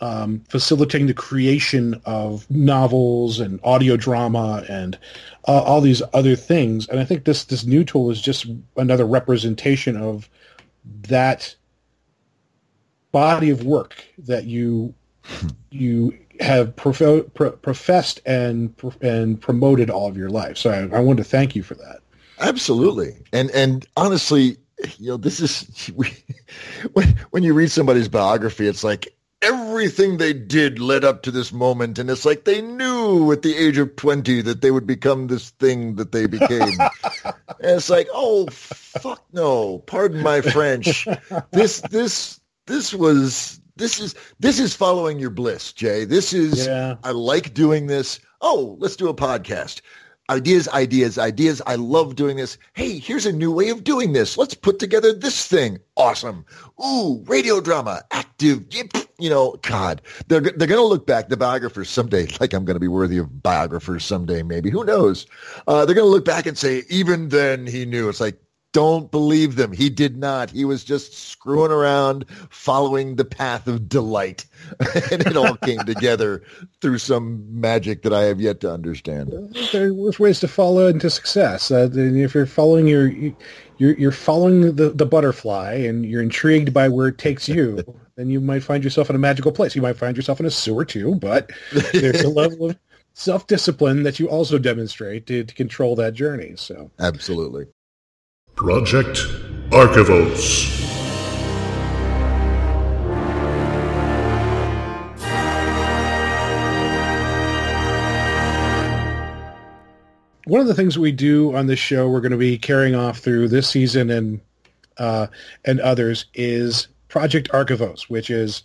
um, 0.00 0.42
facilitating 0.48 1.06
the 1.06 1.14
creation 1.14 2.00
of 2.06 2.50
novels 2.50 3.38
and 3.38 3.60
audio 3.62 3.94
drama 3.96 4.64
and 4.70 4.98
uh, 5.46 5.62
all 5.62 5.82
these 5.82 6.02
other 6.14 6.34
things. 6.34 6.88
And 6.88 6.98
I 6.98 7.04
think 7.04 7.24
this 7.24 7.44
this 7.44 7.64
new 7.64 7.84
tool 7.84 8.10
is 8.10 8.20
just 8.20 8.46
another 8.76 9.04
representation 9.04 9.96
of 9.96 10.28
that 11.02 11.54
body 13.12 13.50
of 13.50 13.64
work 13.64 14.04
that 14.18 14.46
you 14.46 14.94
you 15.70 16.18
have 16.40 16.74
prof- 16.74 17.34
pro- 17.34 17.52
professed 17.52 18.20
and 18.24 18.74
and 19.02 19.40
promoted 19.40 19.90
all 19.90 20.08
of 20.08 20.16
your 20.16 20.30
life. 20.30 20.56
So 20.56 20.70
I, 20.70 20.96
I 20.96 21.00
wanted 21.00 21.22
to 21.22 21.28
thank 21.28 21.54
you 21.54 21.62
for 21.62 21.74
that. 21.74 21.98
Absolutely, 22.40 23.14
and 23.30 23.50
and 23.50 23.86
honestly, 23.94 24.56
you 24.98 25.08
know, 25.08 25.16
this 25.16 25.40
is 25.40 25.86
when 26.92 27.06
when 27.30 27.42
you 27.42 27.54
read 27.54 27.70
somebody's 27.70 28.08
biography, 28.08 28.66
it's 28.66 28.84
like 28.84 29.14
everything 29.42 30.16
they 30.16 30.32
did 30.32 30.78
led 30.78 31.04
up 31.04 31.22
to 31.22 31.30
this 31.30 31.52
moment, 31.52 31.98
and 31.98 32.10
it's 32.10 32.24
like 32.24 32.44
they 32.44 32.60
knew 32.62 33.30
at 33.32 33.42
the 33.42 33.56
age 33.56 33.78
of 33.78 33.96
twenty 33.96 34.42
that 34.42 34.60
they 34.60 34.70
would 34.70 34.86
become 34.86 35.26
this 35.26 35.50
thing 35.50 35.96
that 35.96 36.12
they 36.12 36.26
became. 36.26 36.78
and 37.24 37.34
it's 37.60 37.90
like, 37.90 38.08
oh 38.12 38.46
fuck 38.50 39.24
no! 39.32 39.78
Pardon 39.80 40.22
my 40.22 40.40
French. 40.40 41.06
This 41.52 41.80
this 41.82 42.40
this 42.66 42.94
was 42.94 43.60
this 43.76 44.00
is 44.00 44.14
this 44.38 44.60
is 44.60 44.74
following 44.74 45.18
your 45.18 45.30
bliss, 45.30 45.72
Jay. 45.72 46.04
This 46.04 46.32
is 46.32 46.66
yeah. 46.66 46.96
I 47.02 47.10
like 47.10 47.54
doing 47.54 47.86
this. 47.86 48.20
Oh, 48.40 48.76
let's 48.78 48.96
do 48.96 49.08
a 49.08 49.14
podcast 49.14 49.80
ideas, 50.30 50.68
ideas, 50.68 51.18
ideas. 51.18 51.60
I 51.66 51.74
love 51.74 52.16
doing 52.16 52.36
this. 52.36 52.58
Hey, 52.74 52.98
here's 52.98 53.26
a 53.26 53.32
new 53.32 53.52
way 53.52 53.68
of 53.68 53.84
doing 53.84 54.12
this. 54.12 54.38
Let's 54.38 54.54
put 54.54 54.78
together 54.78 55.12
this 55.12 55.46
thing. 55.46 55.78
Awesome. 55.96 56.44
Ooh, 56.84 57.22
radio 57.26 57.60
drama, 57.60 58.02
active. 58.10 58.64
You 59.18 59.30
know, 59.30 59.56
God, 59.62 60.02
they're 60.28 60.40
they're 60.40 60.66
to 60.80 60.82
look 60.82 61.06
back. 61.06 61.28
The 61.28 61.36
biographers 61.36 61.88
someday, 61.88 62.26
like 62.40 62.52
I'm 62.52 62.64
to 62.74 62.80
be 62.80 62.88
worthy 62.88 63.18
of 63.18 63.42
biographers 63.42 64.04
someday. 64.04 64.42
Maybe 64.42 64.70
who 64.70 64.84
knows? 64.84 65.26
Uh, 65.66 65.84
they're 65.84 65.94
to 66.06 66.10
look 66.10 66.24
back 66.24 66.46
and 66.46 66.58
say, 66.58 66.82
even 66.88 67.28
then 67.28 67.66
he 67.66 67.84
knew. 67.84 68.08
It's 68.08 68.20
like 68.20 68.38
don't 68.74 69.12
believe 69.12 69.54
them. 69.54 69.72
He 69.72 69.88
did 69.88 70.16
not. 70.18 70.50
He 70.50 70.64
was 70.64 70.82
just 70.82 71.14
screwing 71.14 71.70
around, 71.70 72.26
following 72.50 73.14
the 73.14 73.24
path 73.24 73.68
of 73.68 73.88
delight. 73.88 74.44
and 75.12 75.24
it 75.24 75.36
all 75.36 75.56
came 75.56 75.78
together 75.86 76.42
through 76.80 76.98
some 76.98 77.46
magic 77.48 78.02
that 78.02 78.12
I 78.12 78.24
have 78.24 78.40
yet 78.40 78.60
to 78.60 78.72
understand. 78.72 79.32
There's 79.72 80.18
ways 80.18 80.40
to 80.40 80.48
follow 80.48 80.88
into 80.88 81.08
success. 81.08 81.70
Uh, 81.70 81.88
if 81.94 82.34
you're 82.34 82.46
following 82.46 82.88
your, 82.88 83.06
you're, 83.78 83.94
you're 83.94 84.10
following 84.10 84.74
the, 84.74 84.90
the 84.90 85.06
butterfly 85.06 85.74
and 85.74 86.04
you're 86.04 86.22
intrigued 86.22 86.74
by 86.74 86.88
where 86.88 87.06
it 87.06 87.18
takes 87.18 87.48
you, 87.48 87.80
then 88.16 88.28
you 88.28 88.40
might 88.40 88.64
find 88.64 88.82
yourself 88.82 89.08
in 89.08 89.14
a 89.14 89.20
magical 89.20 89.52
place. 89.52 89.76
You 89.76 89.82
might 89.82 89.96
find 89.96 90.16
yourself 90.16 90.40
in 90.40 90.46
a 90.46 90.50
sewer 90.50 90.84
too, 90.84 91.14
but 91.14 91.48
there's 91.92 92.22
a 92.22 92.28
level 92.28 92.70
of 92.70 92.78
self-discipline 93.14 94.02
that 94.02 94.18
you 94.18 94.28
also 94.28 94.58
demonstrate 94.58 95.26
to, 95.28 95.44
to 95.44 95.54
control 95.54 95.94
that 95.94 96.14
journey. 96.14 96.54
So 96.56 96.90
absolutely. 96.98 97.66
Project 98.56 99.18
Archivos. 99.70 100.70
One 110.46 110.60
of 110.60 110.68
the 110.68 110.74
things 110.74 110.96
we 110.96 111.10
do 111.10 111.52
on 111.56 111.66
this 111.66 111.80
show, 111.80 112.08
we're 112.08 112.20
going 112.20 112.30
to 112.30 112.38
be 112.38 112.56
carrying 112.56 112.94
off 112.94 113.18
through 113.18 113.48
this 113.48 113.68
season 113.68 114.08
and 114.10 114.40
uh, 114.98 115.26
and 115.64 115.80
others, 115.80 116.26
is 116.34 116.86
Project 117.08 117.50
Archivos, 117.50 118.02
which 118.02 118.30
is 118.30 118.62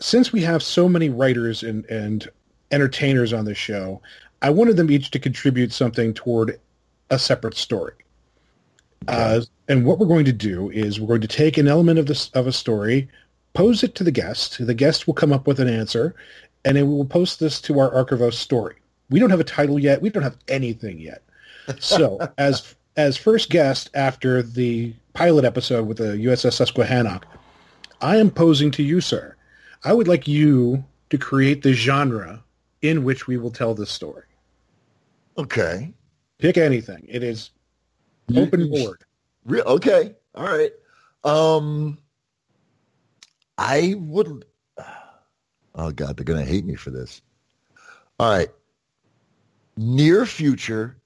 since 0.00 0.32
we 0.32 0.40
have 0.40 0.62
so 0.62 0.88
many 0.88 1.10
writers 1.10 1.62
and, 1.62 1.84
and 1.86 2.28
entertainers 2.70 3.34
on 3.34 3.44
this 3.44 3.58
show, 3.58 4.00
I 4.40 4.48
wanted 4.48 4.78
them 4.78 4.90
each 4.90 5.10
to 5.10 5.18
contribute 5.18 5.74
something 5.74 6.14
toward 6.14 6.58
a 7.10 7.18
separate 7.18 7.58
story. 7.58 7.92
Uh, 9.06 9.40
and 9.68 9.84
what 9.84 9.98
we're 9.98 10.06
going 10.06 10.24
to 10.24 10.32
do 10.32 10.70
is 10.70 11.00
we're 11.00 11.06
going 11.06 11.20
to 11.20 11.28
take 11.28 11.56
an 11.56 11.68
element 11.68 11.98
of 11.98 12.06
this 12.06 12.30
of 12.30 12.46
a 12.46 12.52
story, 12.52 13.08
pose 13.54 13.82
it 13.82 13.94
to 13.94 14.04
the 14.04 14.10
guest. 14.10 14.64
The 14.64 14.74
guest 14.74 15.06
will 15.06 15.14
come 15.14 15.32
up 15.32 15.46
with 15.46 15.60
an 15.60 15.68
answer, 15.68 16.14
and 16.64 16.76
then 16.76 16.88
we 16.88 16.94
will 16.94 17.04
post 17.04 17.40
this 17.40 17.60
to 17.62 17.78
our 17.78 17.90
Archivos 17.90 18.34
story. 18.34 18.76
We 19.10 19.20
don't 19.20 19.30
have 19.30 19.40
a 19.40 19.44
title 19.44 19.78
yet. 19.78 20.02
We 20.02 20.10
don't 20.10 20.22
have 20.22 20.36
anything 20.48 20.98
yet. 20.98 21.22
So 21.78 22.18
as 22.38 22.74
as 22.96 23.16
first 23.16 23.50
guest 23.50 23.90
after 23.94 24.42
the 24.42 24.92
pilot 25.14 25.44
episode 25.44 25.86
with 25.86 25.98
the 25.98 26.16
USS 26.16 26.54
Susquehannock, 26.54 27.24
I 28.00 28.16
am 28.16 28.30
posing 28.30 28.70
to 28.72 28.82
you, 28.82 29.00
sir. 29.00 29.36
I 29.84 29.92
would 29.92 30.08
like 30.08 30.26
you 30.26 30.84
to 31.10 31.18
create 31.18 31.62
the 31.62 31.72
genre 31.72 32.42
in 32.82 33.04
which 33.04 33.26
we 33.26 33.36
will 33.36 33.50
tell 33.50 33.74
this 33.74 33.90
story. 33.90 34.24
Okay. 35.36 35.92
Pick 36.38 36.58
anything. 36.58 37.04
It 37.08 37.22
is 37.22 37.50
Open 38.36 38.70
board. 38.70 39.04
Real 39.44 39.64
okay. 39.64 40.14
All 40.34 40.44
right. 40.44 40.72
Um, 41.24 41.98
I 43.56 43.94
would. 43.98 44.44
Oh 45.74 45.92
God, 45.92 46.16
they're 46.16 46.24
gonna 46.24 46.44
hate 46.44 46.64
me 46.64 46.74
for 46.74 46.90
this. 46.90 47.22
All 48.18 48.28
right. 48.28 48.48
Near 49.76 50.26
future 50.26 50.96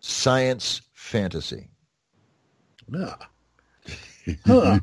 science 0.00 0.80
fantasy. 0.94 1.68
Yeah. 2.88 3.14
Huh. 4.46 4.78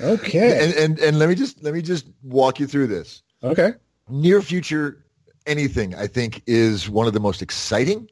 okay. 0.00 0.64
And, 0.64 0.74
and 0.74 0.98
and 0.98 1.18
let 1.20 1.28
me 1.28 1.36
just 1.36 1.62
let 1.62 1.72
me 1.72 1.80
just 1.80 2.06
walk 2.24 2.58
you 2.58 2.66
through 2.66 2.88
this. 2.88 3.22
Okay. 3.44 3.74
Near 4.08 4.42
future 4.42 5.04
anything 5.46 5.94
I 5.94 6.06
think 6.08 6.42
is 6.46 6.88
one 6.88 7.06
of 7.06 7.12
the 7.12 7.20
most 7.20 7.40
exciting 7.40 8.08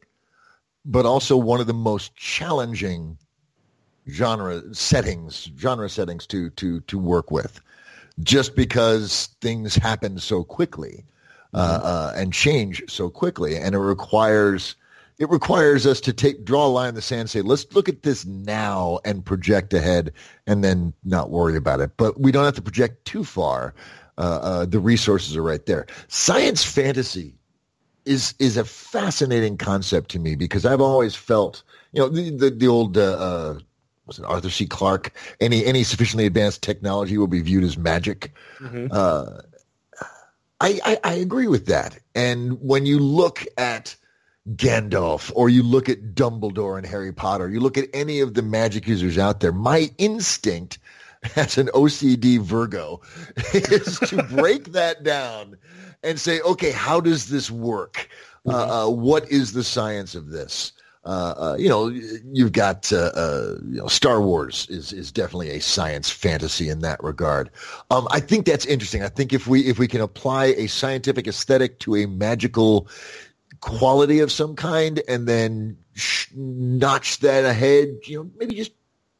but 0.88 1.04
also 1.04 1.36
one 1.36 1.60
of 1.60 1.66
the 1.66 1.74
most 1.74 2.16
challenging 2.16 3.18
genre 4.08 4.62
settings, 4.74 5.50
genre 5.56 5.88
settings 5.88 6.26
to 6.26 6.50
to 6.50 6.80
to 6.80 6.98
work 6.98 7.30
with, 7.30 7.60
just 8.20 8.56
because 8.56 9.28
things 9.40 9.76
happen 9.76 10.18
so 10.18 10.42
quickly 10.42 11.04
uh, 11.54 11.78
mm-hmm. 11.78 11.86
uh, 11.86 12.12
and 12.16 12.32
change 12.32 12.82
so 12.88 13.10
quickly, 13.10 13.56
and 13.56 13.74
it 13.74 13.78
requires 13.78 14.74
it 15.18 15.28
requires 15.28 15.86
us 15.86 16.00
to 16.00 16.12
take 16.12 16.44
draw 16.44 16.66
a 16.66 16.68
line 16.68 16.88
in 16.88 16.94
the 16.94 17.02
sand, 17.02 17.20
and 17.20 17.30
say 17.30 17.42
let's 17.42 17.70
look 17.74 17.88
at 17.88 18.02
this 18.02 18.24
now 18.24 18.98
and 19.04 19.24
project 19.24 19.74
ahead, 19.74 20.10
and 20.46 20.64
then 20.64 20.94
not 21.04 21.30
worry 21.30 21.56
about 21.56 21.80
it. 21.80 21.90
But 21.98 22.18
we 22.18 22.32
don't 22.32 22.46
have 22.46 22.54
to 22.54 22.62
project 22.62 23.04
too 23.04 23.24
far. 23.24 23.74
Uh, 24.16 24.40
uh 24.42 24.64
the 24.64 24.80
resources 24.80 25.36
are 25.36 25.42
right 25.42 25.66
there. 25.66 25.86
Science 26.08 26.64
fantasy 26.64 27.37
is 28.08 28.34
is 28.38 28.56
a 28.56 28.64
fascinating 28.64 29.56
concept 29.56 30.10
to 30.12 30.18
me 30.18 30.34
because 30.34 30.64
I've 30.64 30.80
always 30.80 31.14
felt, 31.14 31.62
you 31.92 32.00
know, 32.00 32.08
the 32.08 32.30
the, 32.30 32.50
the 32.50 32.68
old 32.68 32.96
uh, 32.96 33.02
uh, 33.02 33.58
was 34.06 34.18
it 34.18 34.24
Arthur 34.24 34.50
C. 34.50 34.66
Clarke? 34.66 35.12
Any 35.40 35.64
any 35.64 35.84
sufficiently 35.84 36.26
advanced 36.26 36.62
technology 36.62 37.18
will 37.18 37.28
be 37.28 37.42
viewed 37.42 37.64
as 37.64 37.76
magic. 37.76 38.32
Mm-hmm. 38.60 38.88
Uh, 38.90 39.42
I, 40.60 40.80
I, 40.84 40.98
I 41.04 41.12
agree 41.14 41.46
with 41.46 41.66
that. 41.66 41.98
And 42.14 42.60
when 42.60 42.84
you 42.84 42.98
look 42.98 43.46
at 43.56 43.94
Gandalf 44.56 45.30
or 45.36 45.48
you 45.48 45.62
look 45.62 45.88
at 45.88 46.14
Dumbledore 46.14 46.76
and 46.76 46.86
Harry 46.86 47.12
Potter, 47.12 47.48
you 47.48 47.60
look 47.60 47.78
at 47.78 47.88
any 47.94 48.18
of 48.20 48.34
the 48.34 48.42
magic 48.42 48.88
users 48.88 49.18
out 49.18 49.40
there, 49.40 49.52
my 49.52 49.90
instinct 49.98 50.78
as 51.36 51.58
an 51.58 51.68
OCD 51.68 52.40
Virgo 52.40 53.00
is 53.54 53.98
to 54.00 54.22
break 54.24 54.72
that 54.72 55.04
down 55.04 55.56
and 56.02 56.20
say, 56.20 56.40
okay, 56.40 56.70
how 56.70 57.00
does 57.00 57.28
this 57.28 57.50
work? 57.50 58.08
Uh, 58.46 58.52
mm-hmm. 58.52 58.70
Uh, 58.70 58.88
what 58.88 59.30
is 59.30 59.52
the 59.52 59.64
science 59.64 60.14
of 60.14 60.30
this? 60.30 60.72
Uh, 61.04 61.34
uh, 61.38 61.56
you 61.58 61.68
know, 61.68 61.88
you've 62.32 62.52
got 62.52 62.92
uh, 62.92 63.10
uh, 63.14 63.56
you 63.70 63.78
know, 63.78 63.86
Star 63.86 64.20
Wars 64.20 64.66
is 64.68 64.92
is 64.92 65.10
definitely 65.10 65.50
a 65.50 65.60
science 65.60 66.10
fantasy 66.10 66.68
in 66.68 66.80
that 66.80 67.02
regard. 67.02 67.50
Um, 67.90 68.06
I 68.10 68.20
think 68.20 68.44
that's 68.44 68.66
interesting. 68.66 69.02
I 69.02 69.08
think 69.08 69.32
if 69.32 69.46
we 69.46 69.62
if 69.62 69.78
we 69.78 69.88
can 69.88 70.02
apply 70.02 70.46
a 70.46 70.66
scientific 70.66 71.26
aesthetic 71.26 71.78
to 71.80 71.96
a 71.96 72.06
magical 72.06 72.88
quality 73.60 74.20
of 74.20 74.30
some 74.30 74.54
kind, 74.54 75.00
and 75.08 75.26
then 75.26 75.78
sh- 75.94 76.28
notch 76.34 77.20
that 77.20 77.44
ahead, 77.44 77.88
you 78.04 78.18
know, 78.18 78.30
maybe 78.36 78.54
just 78.54 78.72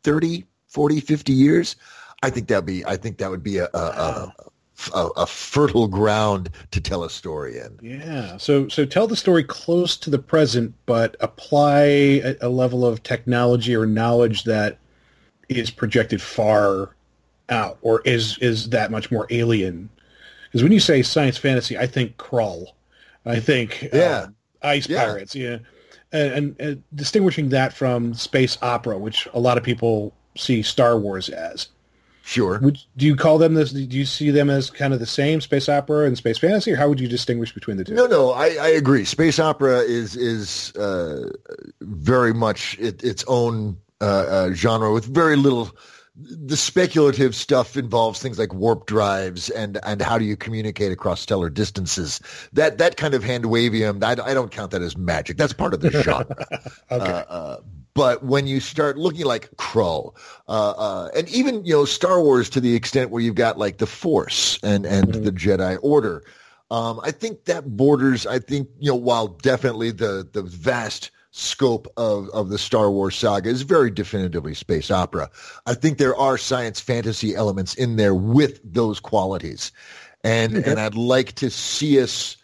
30, 0.03 0.45
40, 0.67 1.01
50 1.01 1.33
years, 1.33 1.77
I 2.23 2.31
think 2.31 2.49
that'd 2.49 2.67
be 2.67 2.85
I 2.85 2.97
think 2.97 3.19
that 3.19 3.31
would 3.31 3.43
be 3.43 3.59
a, 3.59 3.69
a, 3.73 3.79
a 3.79 4.35
a, 4.95 5.09
a 5.17 5.27
fertile 5.27 5.89
ground 5.89 6.51
to 6.71 6.81
tell 6.81 7.05
a 7.05 7.11
story 7.11 7.59
in. 7.59 7.79
Yeah. 7.83 8.37
So 8.37 8.69
so 8.69 8.85
tell 8.85 9.07
the 9.07 9.17
story 9.17 9.45
close 9.45 9.97
to 9.99 10.11
the 10.11 10.19
present, 10.19 10.75
but 10.87 11.17
apply 11.21 11.81
a, 11.83 12.37
a 12.43 12.49
level 12.49 12.87
of 12.87 13.03
technology 13.03 13.75
or 13.75 13.87
knowledge 13.87 14.45
that 14.45 14.79
is 15.49 15.71
projected 15.71 16.21
far 16.23 16.95
out, 17.49 17.79
or 17.83 18.03
is 18.05 18.39
is 18.39 18.71
that 18.71 18.91
much 18.91 19.11
more 19.11 19.27
alien? 19.31 19.89
Because 20.47 20.63
when 20.63 20.73
you 20.73 20.81
say 20.81 21.03
science 21.03 21.37
fantasy, 21.37 21.77
I 21.77 21.87
think 21.87 22.17
Krull, 22.17 22.67
I 23.27 23.41
think 23.41 23.89
Yeah. 23.93 24.23
um, 24.23 24.35
ice 24.63 24.89
Yeah. 24.89 25.05
pirates, 25.05 25.35
yeah, 25.35 25.59
and, 26.13 26.33
and, 26.33 26.61
and 26.61 26.83
distinguishing 26.95 27.49
that 27.51 27.73
from 27.73 28.15
space 28.15 28.57
opera, 28.63 28.97
which 28.99 29.29
a 29.35 29.41
lot 29.41 29.59
of 29.59 29.65
people 29.65 30.13
see 30.37 30.63
Star 30.63 30.99
Wars 30.99 31.29
as. 31.29 31.69
Sure. 32.29 32.59
Would 32.59 32.79
do 32.95 33.07
you 33.07 33.17
call 33.17 33.39
them 33.39 33.55
this? 33.55 33.73
Do 33.73 33.81
you 33.81 34.05
see 34.05 34.31
them 34.31 34.51
as 34.51 34.69
kind 34.69 34.93
of 34.93 35.01
the 35.01 35.07
same 35.07 35.41
space 35.41 35.67
opera 35.67 36.05
and 36.05 36.15
space 36.15 36.37
fantasy, 36.37 36.73
or 36.73 36.77
how 36.77 36.87
would 36.87 37.01
you 37.01 37.09
distinguish 37.09 37.55
between 37.55 37.79
the 37.79 37.85
two? 37.85 37.95
No, 37.95 38.07
no, 38.07 38.33
I, 38.33 38.49
I 38.61 38.69
agree. 38.69 39.07
Space 39.07 39.39
opera 39.39 39.79
is 39.79 40.15
is 40.15 40.77
uh, 40.77 41.31
very 41.81 42.35
much 42.35 42.77
it, 42.79 43.03
its 43.03 43.25
own 43.29 43.79
uh, 44.03 44.05
uh, 44.05 44.53
genre 44.53 44.93
with 44.93 45.07
very 45.07 45.37
little. 45.37 45.71
The 46.17 46.59
speculative 46.59 47.35
stuff 47.35 47.79
involves 47.79 48.21
things 48.21 48.39
like 48.39 48.53
warp 48.53 48.85
drives 48.85 49.49
and 49.49 49.81
and 49.83 50.03
how 50.03 50.19
do 50.19 50.27
you 50.27 50.37
communicate 50.37 50.93
across 50.93 51.23
stellar 51.23 51.49
distances. 51.49 52.21
That 52.53 52.77
that 52.77 52.99
kind 52.99 53.15
of 53.15 53.25
hand 53.25 53.45
wavium, 53.45 54.05
I, 54.05 54.23
I 54.23 54.35
don't 54.35 54.51
count 54.51 54.73
that 54.73 54.83
as 54.83 54.99
magic. 54.99 55.39
That's 55.39 55.55
part 55.55 55.73
of 55.73 55.81
the 55.81 55.91
genre. 56.03 56.27
Okay. 56.91 57.63
But 57.99 58.23
when 58.23 58.47
you 58.47 58.61
start 58.61 58.97
looking 58.97 59.27
like 59.27 59.51
Krull, 59.57 60.15
uh, 60.47 60.71
uh, 60.71 61.09
and 61.17 61.29
even 61.31 61.65
you 61.65 61.75
know 61.75 61.85
Star 61.85 62.23
Wars 62.23 62.49
to 62.51 62.61
the 62.61 62.77
extent 62.77 63.11
where 63.11 63.21
you've 63.21 63.35
got 63.35 63.59
like 63.59 63.79
the 63.79 63.87
Force 63.87 64.57
and 64.63 64.87
and 64.87 65.15
Mhm. 65.15 65.25
the 65.25 65.33
Jedi 65.33 65.77
Order, 65.83 66.23
um, 66.71 67.01
I 67.03 67.11
think 67.11 67.47
that 67.47 67.77
borders. 67.77 68.25
I 68.25 68.39
think 68.39 68.69
you 68.79 68.93
know 68.93 68.97
while 68.97 69.27
definitely 69.27 69.91
the 69.91 70.29
the 70.33 70.43
vast 70.43 71.11
scope 71.33 71.89
of 71.97 72.29
of 72.31 72.51
the 72.51 72.59
Star 72.59 72.89
Wars 72.89 73.17
saga 73.17 73.51
is 73.51 73.63
very 73.63 73.91
definitively 73.91 74.55
space 74.55 74.93
opera. 74.93 75.29
I 75.67 75.75
think 75.75 75.99
there 75.99 76.17
are 76.17 76.39
science 76.39 76.79
fantasy 76.79 77.35
elements 77.35 77.75
in 77.75 77.97
there 77.97 78.15
with 78.15 78.61
those 78.63 79.01
qualities, 79.01 79.73
and 80.23 80.57
Okay. 80.57 80.71
and 80.71 80.79
I'd 80.79 80.95
like 80.95 81.33
to 81.35 81.51
see 81.51 82.01
us 82.01 82.37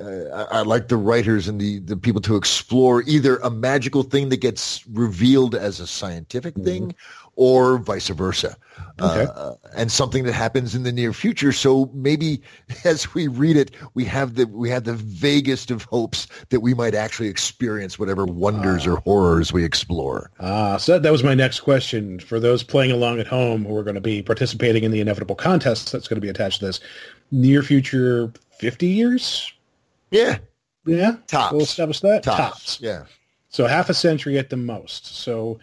uh, 0.00 0.46
I, 0.50 0.58
I 0.58 0.62
like 0.62 0.88
the 0.88 0.96
writers 0.96 1.48
and 1.48 1.60
the, 1.60 1.80
the 1.80 1.96
people 1.96 2.20
to 2.22 2.36
explore 2.36 3.02
either 3.02 3.36
a 3.38 3.50
magical 3.50 4.02
thing 4.02 4.28
that 4.28 4.40
gets 4.40 4.86
revealed 4.88 5.54
as 5.54 5.80
a 5.80 5.86
scientific 5.86 6.54
thing 6.54 6.94
or 7.38 7.78
vice 7.78 8.08
versa. 8.08 8.56
Okay. 9.00 9.30
Uh, 9.32 9.54
and 9.76 9.92
something 9.92 10.24
that 10.24 10.32
happens 10.32 10.74
in 10.74 10.82
the 10.82 10.90
near 10.90 11.12
future. 11.12 11.52
So 11.52 11.88
maybe 11.94 12.42
as 12.84 13.14
we 13.14 13.28
read 13.28 13.56
it, 13.56 13.70
we 13.94 14.04
have 14.04 14.34
the 14.34 14.46
we 14.46 14.68
have 14.70 14.84
the 14.84 14.94
vaguest 14.94 15.70
of 15.70 15.84
hopes 15.84 16.26
that 16.50 16.60
we 16.60 16.74
might 16.74 16.94
actually 16.94 17.28
experience 17.28 17.98
whatever 17.98 18.24
wonders 18.26 18.86
or 18.86 18.96
horrors 18.96 19.52
we 19.52 19.64
explore. 19.64 20.30
Ah, 20.40 20.76
so 20.78 20.94
that, 20.94 21.04
that 21.04 21.12
was 21.12 21.22
my 21.22 21.34
next 21.34 21.60
question 21.60 22.18
for 22.18 22.40
those 22.40 22.62
playing 22.62 22.90
along 22.90 23.20
at 23.20 23.26
home 23.26 23.64
who 23.64 23.76
are 23.76 23.84
going 23.84 23.94
to 23.94 24.00
be 24.00 24.20
participating 24.20 24.82
in 24.82 24.90
the 24.90 25.00
inevitable 25.00 25.36
contest 25.36 25.92
that's 25.92 26.08
going 26.08 26.16
to 26.16 26.24
be 26.24 26.28
attached 26.28 26.58
to 26.58 26.66
this. 26.66 26.80
Near 27.30 27.62
future, 27.62 28.32
fifty 28.58 28.88
years. 28.88 29.52
Yeah. 30.10 30.38
Yeah, 30.86 31.16
Tops. 31.26 31.52
we'll 31.52 31.62
establish 31.62 32.00
that. 32.00 32.22
Tops. 32.22 32.80
Yeah. 32.80 33.04
So 33.50 33.66
half 33.66 33.90
a 33.90 33.94
century 33.94 34.38
at 34.38 34.48
the 34.48 34.56
most. 34.56 35.06
So 35.06 35.60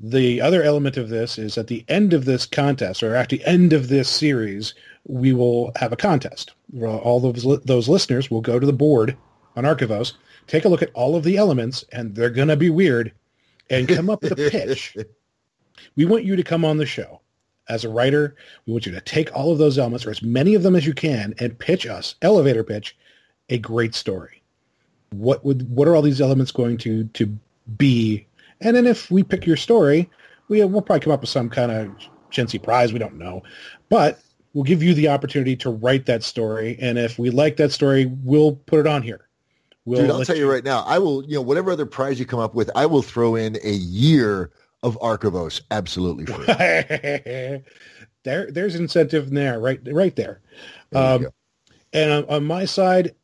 the 0.00 0.40
other 0.40 0.62
element 0.62 0.96
of 0.96 1.10
this 1.10 1.38
is 1.38 1.58
at 1.58 1.66
the 1.66 1.84
end 1.88 2.12
of 2.12 2.24
this 2.24 2.46
contest, 2.46 3.02
or 3.02 3.14
at 3.14 3.28
the 3.28 3.44
end 3.44 3.72
of 3.72 3.88
this 3.88 4.08
series, 4.08 4.74
we 5.06 5.32
will 5.32 5.72
have 5.76 5.92
a 5.92 5.96
contest. 5.96 6.52
All 6.80 7.20
those 7.20 7.44
those 7.64 7.88
listeners 7.88 8.30
will 8.30 8.40
go 8.40 8.58
to 8.58 8.66
the 8.66 8.72
board 8.72 9.16
on 9.56 9.64
Archivos, 9.64 10.14
take 10.46 10.64
a 10.64 10.68
look 10.68 10.82
at 10.82 10.92
all 10.94 11.16
of 11.16 11.24
the 11.24 11.36
elements, 11.36 11.84
and 11.92 12.14
they're 12.14 12.30
going 12.30 12.48
to 12.48 12.56
be 12.56 12.70
weird, 12.70 13.12
and 13.68 13.86
come 13.88 14.08
up 14.08 14.22
with 14.22 14.32
a 14.32 14.50
pitch. 14.50 14.96
We 15.96 16.04
want 16.04 16.24
you 16.24 16.36
to 16.36 16.42
come 16.42 16.64
on 16.64 16.76
the 16.76 16.86
show 16.86 17.20
as 17.68 17.84
a 17.84 17.88
writer. 17.88 18.36
We 18.66 18.72
want 18.72 18.86
you 18.86 18.92
to 18.92 19.00
take 19.00 19.34
all 19.34 19.52
of 19.52 19.58
those 19.58 19.78
elements, 19.78 20.06
or 20.06 20.10
as 20.10 20.22
many 20.22 20.54
of 20.54 20.62
them 20.62 20.76
as 20.76 20.86
you 20.86 20.94
can, 20.94 21.34
and 21.38 21.58
pitch 21.58 21.86
us, 21.86 22.14
elevator 22.22 22.62
pitch, 22.64 22.96
a 23.48 23.58
great 23.58 23.94
story. 23.94 24.42
What 25.10 25.44
would 25.44 25.68
what 25.74 25.88
are 25.88 25.94
all 25.94 26.02
these 26.02 26.20
elements 26.20 26.52
going 26.52 26.78
to 26.78 27.04
to 27.04 27.26
be? 27.76 28.26
And 28.60 28.76
then 28.76 28.86
if 28.86 29.10
we 29.10 29.22
pick 29.22 29.46
your 29.46 29.56
story, 29.56 30.08
we 30.48 30.64
we'll 30.64 30.82
probably 30.82 31.00
come 31.00 31.12
up 31.12 31.20
with 31.20 31.30
some 31.30 31.50
kind 31.50 31.70
of 31.70 31.88
chintzy 32.30 32.62
prize. 32.62 32.92
We 32.92 32.98
don't 32.98 33.18
know, 33.18 33.42
but 33.88 34.20
we'll 34.54 34.64
give 34.64 34.82
you 34.82 34.94
the 34.94 35.08
opportunity 35.08 35.56
to 35.56 35.70
write 35.70 36.06
that 36.06 36.22
story. 36.22 36.78
And 36.80 36.98
if 36.98 37.18
we 37.18 37.30
like 37.30 37.56
that 37.56 37.72
story, 37.72 38.06
we'll 38.22 38.56
put 38.66 38.80
it 38.80 38.86
on 38.86 39.02
here. 39.02 39.28
We'll 39.84 40.02
Dude, 40.02 40.10
I'll 40.10 40.24
tell 40.24 40.36
you 40.36 40.50
right 40.50 40.64
now, 40.64 40.84
I 40.86 40.98
will, 40.98 41.24
you 41.24 41.34
know, 41.34 41.42
whatever 41.42 41.72
other 41.72 41.86
prize 41.86 42.20
you 42.20 42.26
come 42.26 42.38
up 42.38 42.54
with, 42.54 42.70
I 42.76 42.86
will 42.86 43.02
throw 43.02 43.34
in 43.34 43.56
a 43.64 43.72
year 43.72 44.50
of 44.82 44.98
Archivos 45.00 45.60
absolutely 45.70 46.26
free. 46.26 46.44
there, 48.22 48.50
there's 48.50 48.76
incentive 48.76 49.30
there, 49.30 49.58
right, 49.58 49.80
right 49.90 50.14
there. 50.14 50.40
There 50.90 51.02
Um. 51.02 51.26
And 51.94 52.10
on, 52.10 52.24
on 52.26 52.44
my 52.44 52.64
side, 52.64 53.14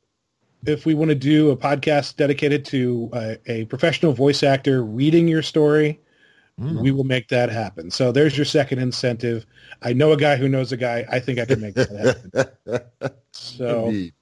if 0.66 0.84
we 0.86 0.94
want 0.94 1.11
to 1.11 1.14
do 1.14 1.50
a 1.50 1.56
podcast 1.56 2.16
dedicated 2.16 2.64
to 2.66 3.11
uh, 3.12 3.34
a 3.46 3.64
professional 3.66 4.12
voice 4.12 4.42
actor 4.42 4.84
reading 4.84 5.28
your 5.28 5.42
story, 5.42 6.00
Mm. 6.61 6.82
we 6.82 6.90
will 6.90 7.04
make 7.04 7.28
that 7.28 7.50
happen. 7.50 7.88
So 7.88 8.11
there's 8.11 8.36
your 8.36 8.44
second 8.44 8.80
incentive. 8.80 9.46
I 9.80 9.92
know 9.92 10.11
a 10.11 10.16
guy 10.16 10.34
who 10.34 10.48
knows 10.48 10.72
a 10.72 10.76
guy. 10.76 11.06
I 11.09 11.20
think 11.20 11.38
I 11.38 11.44
can 11.44 11.61
make 11.61 11.74
that 11.74 12.50
happen. 12.66 13.12
So 13.30 13.86
Indeed. 13.86 14.12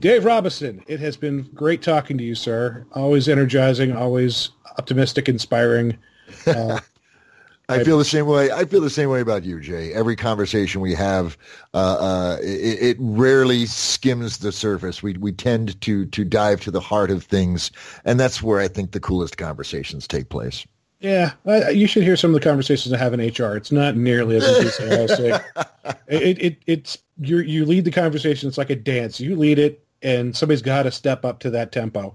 Dave 0.00 0.24
Robison, 0.24 0.82
it 0.88 0.98
has 0.98 1.16
been 1.16 1.42
great 1.54 1.80
talking 1.80 2.18
to 2.18 2.24
you, 2.24 2.34
sir. 2.34 2.84
Always 2.92 3.28
energizing, 3.28 3.92
always 3.94 4.50
optimistic, 4.78 5.28
inspiring. 5.28 5.96
Uh, 6.46 6.80
I 7.70 7.84
feel 7.84 7.98
the 7.98 8.04
same 8.04 8.26
way. 8.26 8.50
I 8.50 8.64
feel 8.64 8.80
the 8.80 8.90
same 8.90 9.08
way 9.10 9.20
about 9.20 9.44
you, 9.44 9.60
Jay. 9.60 9.92
Every 9.92 10.16
conversation 10.16 10.80
we 10.80 10.94
have, 10.94 11.36
uh, 11.74 11.76
uh, 11.76 12.38
it, 12.42 12.82
it 12.82 12.96
rarely 13.00 13.66
skims 13.66 14.38
the 14.38 14.52
surface. 14.52 15.02
We 15.02 15.14
we 15.14 15.32
tend 15.32 15.80
to 15.80 16.06
to 16.06 16.24
dive 16.24 16.60
to 16.62 16.70
the 16.70 16.80
heart 16.80 17.10
of 17.10 17.24
things, 17.24 17.70
and 18.04 18.18
that's 18.18 18.42
where 18.42 18.60
I 18.60 18.68
think 18.68 18.92
the 18.92 19.00
coolest 19.00 19.36
conversations 19.36 20.06
take 20.06 20.28
place. 20.28 20.66
yeah, 21.00 21.32
I, 21.46 21.70
you 21.70 21.86
should 21.86 22.02
hear 22.02 22.16
some 22.16 22.34
of 22.34 22.40
the 22.40 22.46
conversations 22.46 22.92
I 22.92 22.98
have 22.98 23.14
in 23.14 23.20
HR. 23.20 23.56
It's 23.56 23.72
not 23.72 23.96
nearly 23.96 24.36
as 24.36 24.48
enthusiastic. 24.48 25.42
it, 26.08 26.42
it 26.42 26.58
it's 26.66 26.98
you 27.18 27.38
you 27.38 27.64
lead 27.64 27.84
the 27.84 27.90
conversation. 27.90 28.48
It's 28.48 28.58
like 28.58 28.70
a 28.70 28.76
dance. 28.76 29.20
You 29.20 29.36
lead 29.36 29.58
it, 29.58 29.86
and 30.02 30.34
somebody's 30.36 30.62
got 30.62 30.84
to 30.84 30.90
step 30.90 31.24
up 31.24 31.38
to 31.40 31.50
that 31.50 31.72
tempo. 31.72 32.14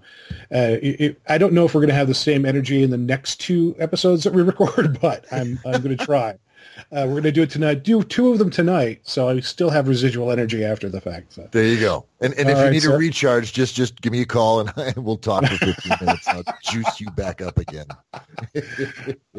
Uh, 0.53 0.77
it, 0.81 1.01
it- 1.01 1.21
I 1.27 1.38
don't 1.38 1.53
know 1.53 1.65
if 1.65 1.73
we're 1.75 1.81
going 1.81 1.89
to 1.89 1.95
have 1.95 2.07
the 2.07 2.13
same 2.15 2.45
energy 2.45 2.83
in 2.83 2.89
the 2.89 2.97
next 2.97 3.39
two 3.39 3.75
episodes 3.79 4.23
that 4.23 4.33
we 4.33 4.41
record, 4.43 4.99
but 5.01 5.25
I'm 5.31 5.59
I'm 5.65 5.81
going 5.81 5.95
to 5.97 6.05
try. 6.05 6.38
Uh, 6.91 7.05
we're 7.05 7.21
going 7.21 7.23
to 7.23 7.31
do 7.31 7.41
it 7.43 7.49
tonight. 7.49 7.83
Do 7.83 8.03
two 8.03 8.31
of 8.33 8.38
them 8.39 8.49
tonight, 8.49 8.99
so 9.03 9.29
I 9.29 9.39
still 9.39 9.69
have 9.69 9.88
residual 9.88 10.29
energy 10.29 10.65
after 10.65 10.89
the 10.89 10.99
fact. 10.99 11.31
So. 11.31 11.47
There 11.51 11.63
you 11.63 11.79
go. 11.79 12.05
And 12.19 12.33
and 12.33 12.49
if 12.49 12.55
All 12.55 12.61
you 12.61 12.65
right, 12.65 12.73
need 12.73 12.81
sir. 12.81 12.95
a 12.95 12.97
recharge, 12.97 13.53
just 13.53 13.75
just 13.75 14.01
give 14.01 14.11
me 14.11 14.21
a 14.21 14.25
call 14.25 14.59
and, 14.59 14.73
and 14.77 14.97
we'll 14.97 15.15
talk 15.17 15.45
for 15.45 15.57
15 15.57 15.93
minutes. 16.01 16.27
I'll 16.27 16.43
juice 16.63 16.99
you 16.99 17.09
back 17.11 17.41
up 17.41 17.57
again. 17.57 17.86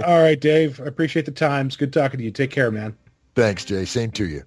All 0.04 0.20
right, 0.22 0.40
Dave. 0.40 0.80
I 0.80 0.84
appreciate 0.86 1.26
the 1.26 1.32
time. 1.32 1.66
It's 1.66 1.76
good 1.76 1.92
talking 1.92 2.18
to 2.18 2.24
you. 2.24 2.30
Take 2.30 2.50
care, 2.52 2.70
man. 2.70 2.96
Thanks, 3.34 3.64
Jay. 3.66 3.84
Same 3.84 4.10
to 4.12 4.26
you. 4.26 4.42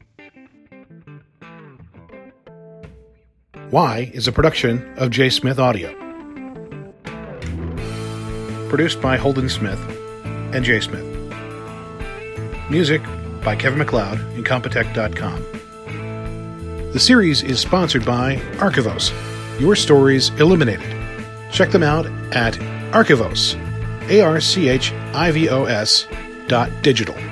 Why 3.72 4.10
is 4.16 4.28
a 4.28 4.32
production 4.32 4.96
of 4.98 5.12
Jay 5.12 5.30
Smith 5.30 5.60
Audio. 5.60 5.94
Produced 8.68 9.00
by 9.00 9.16
Holden 9.16 9.48
Smith 9.48 9.80
and 10.56 10.66
Jay 10.66 10.80
Smith. 10.80 11.06
Music 12.72 13.04
by 13.44 13.56
Kevin 13.56 13.78
MacLeod 13.78 14.20
and 14.34 14.44
Compotech.com. 14.44 15.44
The 16.94 17.00
series 17.00 17.44
is 17.44 17.60
sponsored 17.60 18.04
by 18.04 18.38
Archivos, 18.58 19.12
Your 19.60 19.76
Stories 19.76 20.30
Illuminated. 20.40 20.90
Check 21.52 21.70
them 21.70 21.84
out 21.84 22.08
at 22.34 22.56
Archivos, 22.92 23.54
A-R-C-H-I-V-O-S 24.10 26.08
dot 26.48 26.72
digital. 26.82 27.29